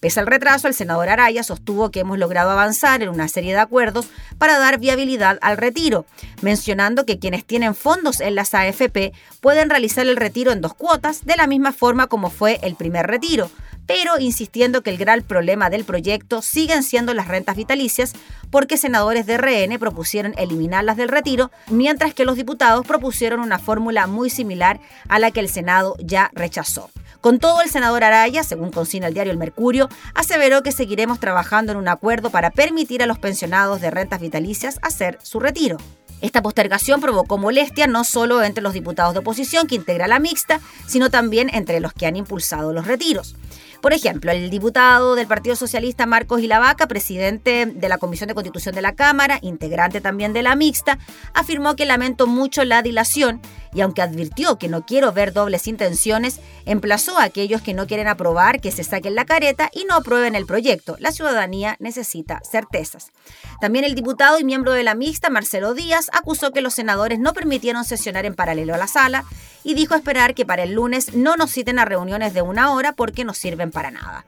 Pese 0.05 0.21
al 0.21 0.27
retraso, 0.27 0.69
el 0.69 0.75
senador 0.75 1.09
Araya 1.09 1.43
sostuvo 1.43 1.91
que 1.91 2.01
hemos 2.01 2.19
logrado 2.19 2.51
avanzar 2.51 3.03
en 3.03 3.09
una 3.09 3.27
serie 3.27 3.55
de 3.55 3.61
acuerdos 3.61 4.07
para 4.37 4.59
dar 4.59 4.79
viabilidad 4.79 5.39
al 5.41 5.57
retiro, 5.57 6.05
mencionando 6.43 7.07
que 7.07 7.19
quienes 7.19 7.47
tienen 7.47 7.75
fondos 7.75 8.21
en 8.21 8.35
las 8.35 8.53
AFP 8.53 9.15
pueden 9.41 9.71
realizar 9.71 10.07
el 10.07 10.17
retiro 10.17 10.53
en 10.53 10.61
dos 10.61 10.75
cuotas, 10.75 11.25
de 11.25 11.37
la 11.37 11.47
misma 11.47 11.73
forma 11.73 12.07
como 12.07 12.29
fue 12.29 12.61
el 12.63 12.75
primer 12.75 13.07
retiro, 13.07 13.51
pero 13.87 14.19
insistiendo 14.19 14.83
que 14.83 14.91
el 14.91 14.99
gran 14.99 15.23
problema 15.23 15.71
del 15.71 15.85
proyecto 15.85 16.43
siguen 16.43 16.83
siendo 16.83 17.15
las 17.15 17.29
rentas 17.29 17.57
vitalicias, 17.57 18.13
porque 18.51 18.77
senadores 18.77 19.27
de 19.27 19.37
RN 19.37 19.79
propusieron 19.79 20.35
eliminarlas 20.37 20.97
del 20.97 21.09
retiro, 21.09 21.51
mientras 21.69 22.15
que 22.15 22.25
los 22.25 22.37
diputados 22.37 22.87
propusieron 22.87 23.41
una 23.41 23.59
fórmula 23.59 24.07
muy 24.07 24.31
similar 24.31 24.81
a 25.09 25.19
la 25.19 25.31
que 25.31 25.41
el 25.41 25.49
Senado 25.49 25.97
ya 25.99 26.31
rechazó. 26.35 26.91
Con 27.21 27.39
todo, 27.39 27.63
el 27.63 27.71
senador 27.71 28.05
Araya, 28.05 28.43
según 28.43 28.71
consigna 28.71 29.07
el 29.07 29.15
diario 29.15 29.33
El 29.33 29.39
Mercurio, 29.39 29.89
aseveró 30.15 30.63
que 30.63 30.73
seguiremos 30.73 31.21
trabajando 31.21 31.73
en 31.73 31.79
un 31.79 31.89
acuerdo 31.89 32.29
para 32.29 32.51
permitir 32.51 33.03
a 33.03 33.07
los 33.07 33.19
pensionados 33.19 33.81
de 33.81 33.91
rentas 33.91 34.21
vitalicias 34.21 34.79
hacer 34.83 35.19
su 35.23 35.41
retiro. 35.41 35.79
Esta 36.21 36.43
postergación 36.43 37.01
provocó 37.01 37.39
molestia 37.39 37.87
no 37.87 38.05
solo 38.05 38.43
entre 38.43 38.63
los 38.63 38.75
diputados 38.75 39.15
de 39.15 39.21
oposición 39.21 39.67
que 39.67 39.75
integra 39.75 40.07
la 40.07 40.19
mixta, 40.19 40.61
sino 40.87 41.09
también 41.09 41.51
entre 41.55 41.81
los 41.81 41.93
que 41.93 42.07
han 42.07 42.17
impulsado 42.17 42.73
los 42.73 42.87
retiros. 42.87 43.37
Por 43.85 43.93
ejemplo, 43.93 44.33
el 44.33 44.49
diputado 44.49 45.15
del 45.15 45.27
Partido 45.27 45.57
Socialista 45.57 46.07
Marcos 46.07 46.41
Ilavaca, 46.41 46.89
presidente 46.89 47.67
de 47.67 47.89
la 47.91 47.99
Comisión 47.99 48.29
de 48.29 48.35
Constitución 48.35 48.75
de 48.75 48.81
la 48.81 48.95
Cámara, 48.95 49.39
integrante 49.43 50.01
también 50.01 50.33
de 50.33 50.43
la 50.43 50.57
mixta, 50.57 50.99
afirmó 51.35 51.77
que 51.77 51.85
lamentó 51.85 52.27
mucho 52.27 52.65
la 52.65 52.81
dilación 52.81 53.43
y 53.75 53.83
aunque 53.83 54.01
advirtió 54.01 54.57
que 54.57 54.69
no 54.69 54.87
quiero 54.87 55.13
ver 55.13 55.35
dobles 55.35 55.67
intenciones, 55.67 56.41
emplazó 56.65 57.19
a 57.19 57.25
aquellos 57.25 57.61
que 57.61 57.75
no 57.75 57.87
quieren 57.87 58.09
aprobar 58.09 58.63
que 58.63 58.71
se 58.73 58.85
saquen 58.85 59.17
la 59.17 59.27
careta 59.27 59.69
y 59.71 59.85
no 59.85 59.97
aprueben 59.97 60.35
el 60.35 60.47
proyecto. 60.47 60.97
La 60.99 61.13
ciudadanía 61.13 61.77
necesita 61.79 62.41
certezas. 62.51 63.11
También 63.61 63.85
el 63.85 63.95
diputado 63.95 64.39
y 64.39 64.45
miembro 64.45 64.73
de 64.73 64.85
la 64.85 64.95
mixta, 64.95 65.29
Marcelo 65.29 65.75
Díaz, 65.75 66.09
acusó 66.15 66.53
que 66.53 66.63
los 66.63 66.73
senadores 66.73 67.19
no 67.19 67.35
permitieron 67.35 67.85
sesionar 67.85 68.25
en 68.25 68.35
paralelo 68.35 68.75
a 68.75 68.79
la 68.79 68.87
sala 68.87 69.27
y 69.65 69.75
dijo 69.75 69.95
esperar 69.95 70.35
que 70.35 70.47
para 70.47 70.63
el 70.63 70.75
lunes 70.75 71.15
no 71.15 71.37
nos 71.37 71.51
citen 71.51 71.79
a 71.79 71.85
reuniones 71.85 72.35
de 72.35 72.43
una 72.43 72.73
hora 72.73 72.93
porque 72.93 73.25
no 73.25 73.35
sirven 73.35 73.71
para 73.71 73.91
nada. 73.91 74.25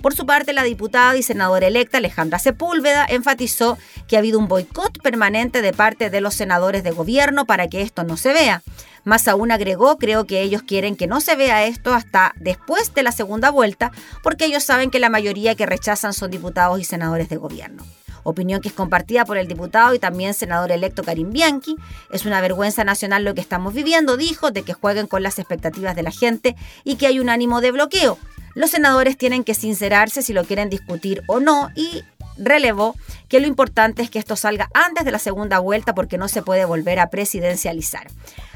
Por 0.00 0.14
su 0.14 0.26
parte, 0.26 0.52
la 0.52 0.62
diputada 0.62 1.16
y 1.16 1.22
senadora 1.22 1.66
electa 1.66 1.98
Alejandra 1.98 2.38
Sepúlveda 2.38 3.04
enfatizó 3.08 3.78
que 4.06 4.16
ha 4.16 4.20
habido 4.20 4.38
un 4.38 4.46
boicot 4.46 5.02
permanente 5.02 5.60
de 5.60 5.72
parte 5.72 6.08
de 6.08 6.20
los 6.20 6.34
senadores 6.34 6.84
de 6.84 6.92
gobierno 6.92 7.46
para 7.46 7.68
que 7.68 7.82
esto 7.82 8.04
no 8.04 8.16
se 8.16 8.32
vea. 8.32 8.62
Más 9.04 9.26
aún 9.26 9.50
agregó, 9.50 9.98
creo 9.98 10.24
que 10.24 10.42
ellos 10.42 10.62
quieren 10.62 10.94
que 10.94 11.08
no 11.08 11.20
se 11.20 11.34
vea 11.34 11.64
esto 11.64 11.94
hasta 11.94 12.32
después 12.36 12.94
de 12.94 13.02
la 13.02 13.12
segunda 13.12 13.50
vuelta, 13.50 13.90
porque 14.22 14.44
ellos 14.44 14.62
saben 14.62 14.90
que 14.90 15.00
la 15.00 15.10
mayoría 15.10 15.56
que 15.56 15.66
rechazan 15.66 16.12
son 16.12 16.30
diputados 16.30 16.80
y 16.80 16.84
senadores 16.84 17.28
de 17.28 17.36
gobierno 17.36 17.84
opinión 18.28 18.60
que 18.60 18.68
es 18.68 18.74
compartida 18.74 19.24
por 19.24 19.38
el 19.38 19.48
diputado 19.48 19.94
y 19.94 19.98
también 19.98 20.34
senador 20.34 20.72
electo 20.72 21.02
Karim 21.02 21.30
Bianchi. 21.30 21.76
Es 22.10 22.26
una 22.26 22.40
vergüenza 22.40 22.84
nacional 22.84 23.24
lo 23.24 23.34
que 23.34 23.40
estamos 23.40 23.74
viviendo, 23.74 24.16
dijo, 24.16 24.50
de 24.50 24.62
que 24.62 24.72
jueguen 24.72 25.06
con 25.06 25.22
las 25.22 25.38
expectativas 25.38 25.96
de 25.96 26.02
la 26.02 26.10
gente 26.10 26.56
y 26.84 26.96
que 26.96 27.06
hay 27.06 27.20
un 27.20 27.28
ánimo 27.28 27.60
de 27.60 27.72
bloqueo. 27.72 28.18
Los 28.54 28.70
senadores 28.70 29.16
tienen 29.16 29.44
que 29.44 29.54
sincerarse 29.54 30.22
si 30.22 30.32
lo 30.32 30.44
quieren 30.44 30.68
discutir 30.68 31.22
o 31.26 31.40
no 31.40 31.70
y 31.74 32.02
relevó 32.38 32.94
que 33.28 33.40
lo 33.40 33.46
importante 33.46 34.02
es 34.02 34.10
que 34.10 34.18
esto 34.18 34.36
salga 34.36 34.70
antes 34.74 35.04
de 35.04 35.10
la 35.10 35.18
segunda 35.18 35.58
vuelta 35.58 35.94
porque 35.94 36.18
no 36.18 36.28
se 36.28 36.42
puede 36.42 36.64
volver 36.64 36.98
a 36.98 37.10
presidencializar. 37.10 38.06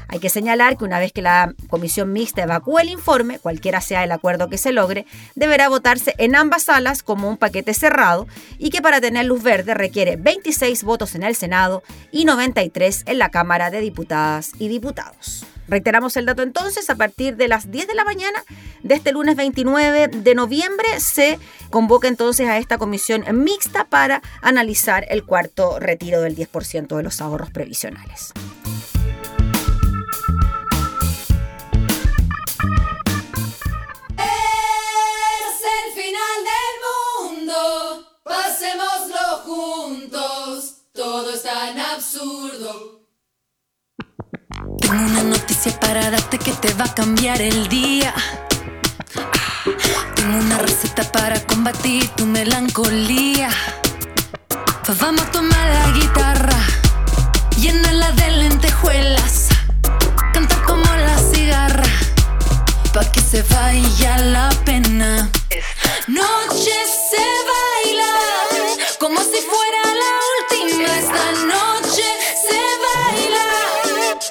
Hay 0.07 0.19
que 0.19 0.29
señalar 0.29 0.77
que 0.77 0.85
una 0.85 0.99
vez 0.99 1.11
que 1.11 1.21
la 1.21 1.53
comisión 1.69 2.13
mixta 2.13 2.43
evacúe 2.43 2.79
el 2.79 2.89
informe, 2.89 3.39
cualquiera 3.39 3.81
sea 3.81 4.03
el 4.03 4.11
acuerdo 4.11 4.49
que 4.49 4.57
se 4.57 4.71
logre, 4.71 5.05
deberá 5.35 5.69
votarse 5.69 6.13
en 6.17 6.35
ambas 6.35 6.63
salas 6.63 7.03
como 7.03 7.29
un 7.29 7.37
paquete 7.37 7.73
cerrado 7.73 8.27
y 8.57 8.69
que 8.69 8.81
para 8.81 9.01
tener 9.01 9.25
luz 9.25 9.43
verde 9.43 9.73
requiere 9.73 10.15
26 10.15 10.83
votos 10.83 11.15
en 11.15 11.23
el 11.23 11.35
Senado 11.35 11.83
y 12.11 12.25
93 12.25 13.03
en 13.07 13.19
la 13.19 13.29
Cámara 13.29 13.69
de 13.69 13.81
Diputadas 13.81 14.51
y 14.59 14.67
Diputados. 14.67 15.45
Reiteramos 15.67 16.17
el 16.17 16.25
dato 16.25 16.43
entonces, 16.43 16.89
a 16.89 16.95
partir 16.95 17.37
de 17.37 17.47
las 17.47 17.71
10 17.71 17.87
de 17.87 17.95
la 17.95 18.03
mañana 18.03 18.43
de 18.83 18.95
este 18.95 19.11
lunes 19.11 19.35
29 19.35 20.09
de 20.09 20.35
noviembre 20.35 20.99
se 20.99 21.39
convoca 21.69 22.07
entonces 22.07 22.47
a 22.47 22.57
esta 22.57 22.77
comisión 22.77 23.23
mixta 23.43 23.85
para 23.85 24.21
analizar 24.41 25.05
el 25.09 25.23
cuarto 25.23 25.79
retiro 25.79 26.21
del 26.21 26.35
10% 26.35 26.97
de 26.97 27.03
los 27.03 27.21
ahorros 27.21 27.49
previsionales. 27.49 28.33
Mundo, 37.53 38.03
pasémoslo 38.23 39.43
juntos, 39.45 40.75
todo 40.93 41.33
es 41.33 41.43
tan 41.43 41.79
absurdo. 41.79 43.01
Tengo 44.79 45.05
una 45.05 45.23
noticia 45.23 45.77
para 45.79 46.09
darte 46.11 46.39
que 46.39 46.51
te 46.53 46.73
va 46.73 46.85
a 46.85 46.93
cambiar 46.93 47.41
el 47.41 47.67
día. 47.67 48.13
Tengo 50.15 50.37
una 50.37 50.57
receta 50.59 51.03
para 51.11 51.39
combatir 51.45 52.07
tu 52.09 52.25
melancolía. 52.25 53.49
Pues 54.85 54.99
vamos 54.99 55.21
a 55.21 55.31
tomar 55.31 55.69
la 55.69 55.91
guitarra, 55.91 56.59
llénala 57.57 58.11
de 58.11 58.31
lentejuelas, 58.31 59.42
pa' 62.93 63.11
que 63.11 63.21
se 63.21 63.41
vaya 63.43 64.17
la 64.19 64.49
pena. 64.65 65.29
Noche 66.07 66.77
se 67.09 67.25
baila 67.49 68.11
como 68.99 69.19
si 69.19 69.39
fuera 69.51 69.81
la 70.03 70.11
última. 70.35 70.89
Esta 71.03 71.25
noche 71.53 72.07
se 72.45 72.59
baila 72.85 73.45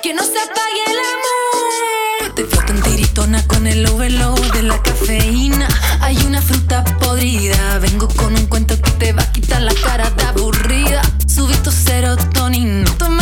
que 0.02 0.14
no 0.14 0.22
se 0.22 0.38
apague 0.38 0.82
el 0.92 0.98
amor. 1.14 2.34
Te 2.36 2.44
veo 2.44 2.64
tan 2.64 2.82
tiritona 2.82 3.46
con 3.48 3.66
el 3.66 3.84
overload 3.86 4.52
de 4.52 4.62
la 4.62 4.80
cafeína. 4.80 5.68
Hay 6.00 6.16
una 6.24 6.40
fruta 6.40 6.84
podrida. 7.00 7.78
Vengo 7.80 8.06
con 8.08 8.34
un 8.36 8.46
cuento 8.46 8.80
que 8.80 8.90
te 8.92 9.12
va 9.12 9.22
a 9.22 9.32
quitar 9.32 9.62
la 9.62 9.74
cara 9.74 10.10
de 10.10 10.22
aburrida. 10.24 11.02
Subí 11.26 11.54
tu 11.64 11.72
serotonina. 11.72 12.88
Toma 12.96 13.21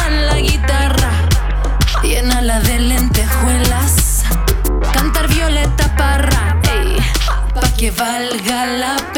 valga 8.01 8.65
la 8.81 8.97
pena. 8.97 9.10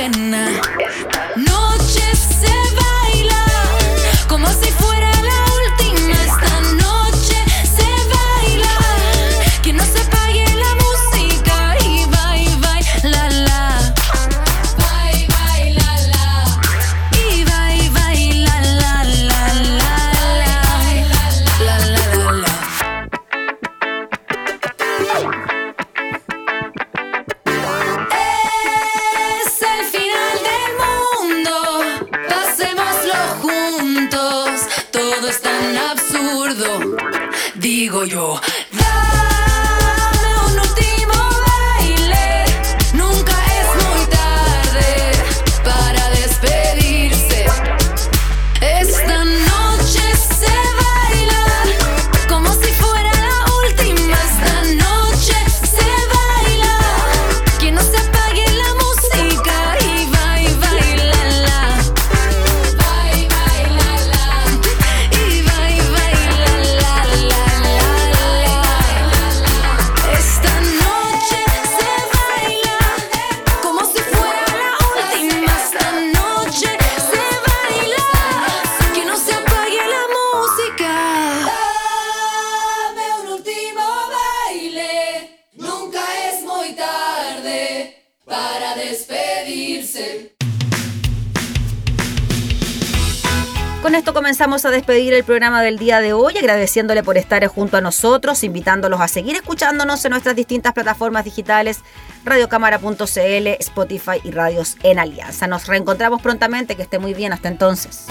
Comenzamos 94.52 94.70
a 94.70 94.76
despedir 94.76 95.14
el 95.14 95.24
programa 95.24 95.62
del 95.62 95.78
día 95.78 96.00
de 96.00 96.12
hoy, 96.12 96.36
agradeciéndole 96.36 97.02
por 97.02 97.16
estar 97.16 97.46
junto 97.46 97.78
a 97.78 97.80
nosotros, 97.80 98.44
invitándolos 98.44 99.00
a 99.00 99.08
seguir 99.08 99.34
escuchándonos 99.34 100.04
en 100.04 100.10
nuestras 100.10 100.36
distintas 100.36 100.74
plataformas 100.74 101.24
digitales, 101.24 101.80
radiocámara.cl, 102.22 103.46
Spotify 103.60 104.20
y 104.22 104.30
Radios 104.30 104.76
en 104.82 104.98
Alianza. 104.98 105.46
Nos 105.46 105.66
reencontramos 105.68 106.20
prontamente, 106.20 106.76
que 106.76 106.82
esté 106.82 106.98
muy 106.98 107.14
bien, 107.14 107.32
hasta 107.32 107.48
entonces. 107.48 108.04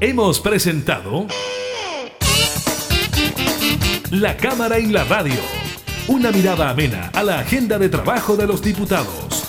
Hemos 0.00 0.40
presentado 0.40 1.26
La 4.10 4.36
Cámara 4.36 4.76
en 4.76 4.92
la 4.92 5.04
Radio. 5.04 5.40
Una 6.06 6.32
mirada 6.32 6.68
amena 6.68 7.10
a 7.14 7.22
la 7.22 7.38
agenda 7.38 7.78
de 7.78 7.88
trabajo 7.88 8.36
de 8.36 8.46
los 8.46 8.60
diputados. 8.60 9.47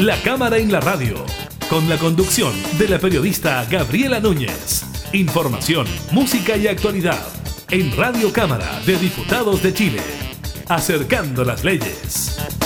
La 0.00 0.20
Cámara 0.20 0.58
en 0.58 0.70
la 0.70 0.80
Radio. 0.80 1.24
Con 1.70 1.88
la 1.88 1.96
conducción 1.96 2.52
de 2.76 2.86
la 2.86 2.98
periodista 2.98 3.64
Gabriela 3.64 4.20
Núñez. 4.20 4.84
Información, 5.14 5.86
música 6.10 6.54
y 6.54 6.66
actualidad. 6.66 7.26
En 7.70 7.96
Radio 7.96 8.30
Cámara 8.30 8.78
de 8.84 8.98
Diputados 8.98 9.62
de 9.62 9.72
Chile. 9.72 10.02
Acercando 10.68 11.44
las 11.44 11.64
leyes. 11.64 12.65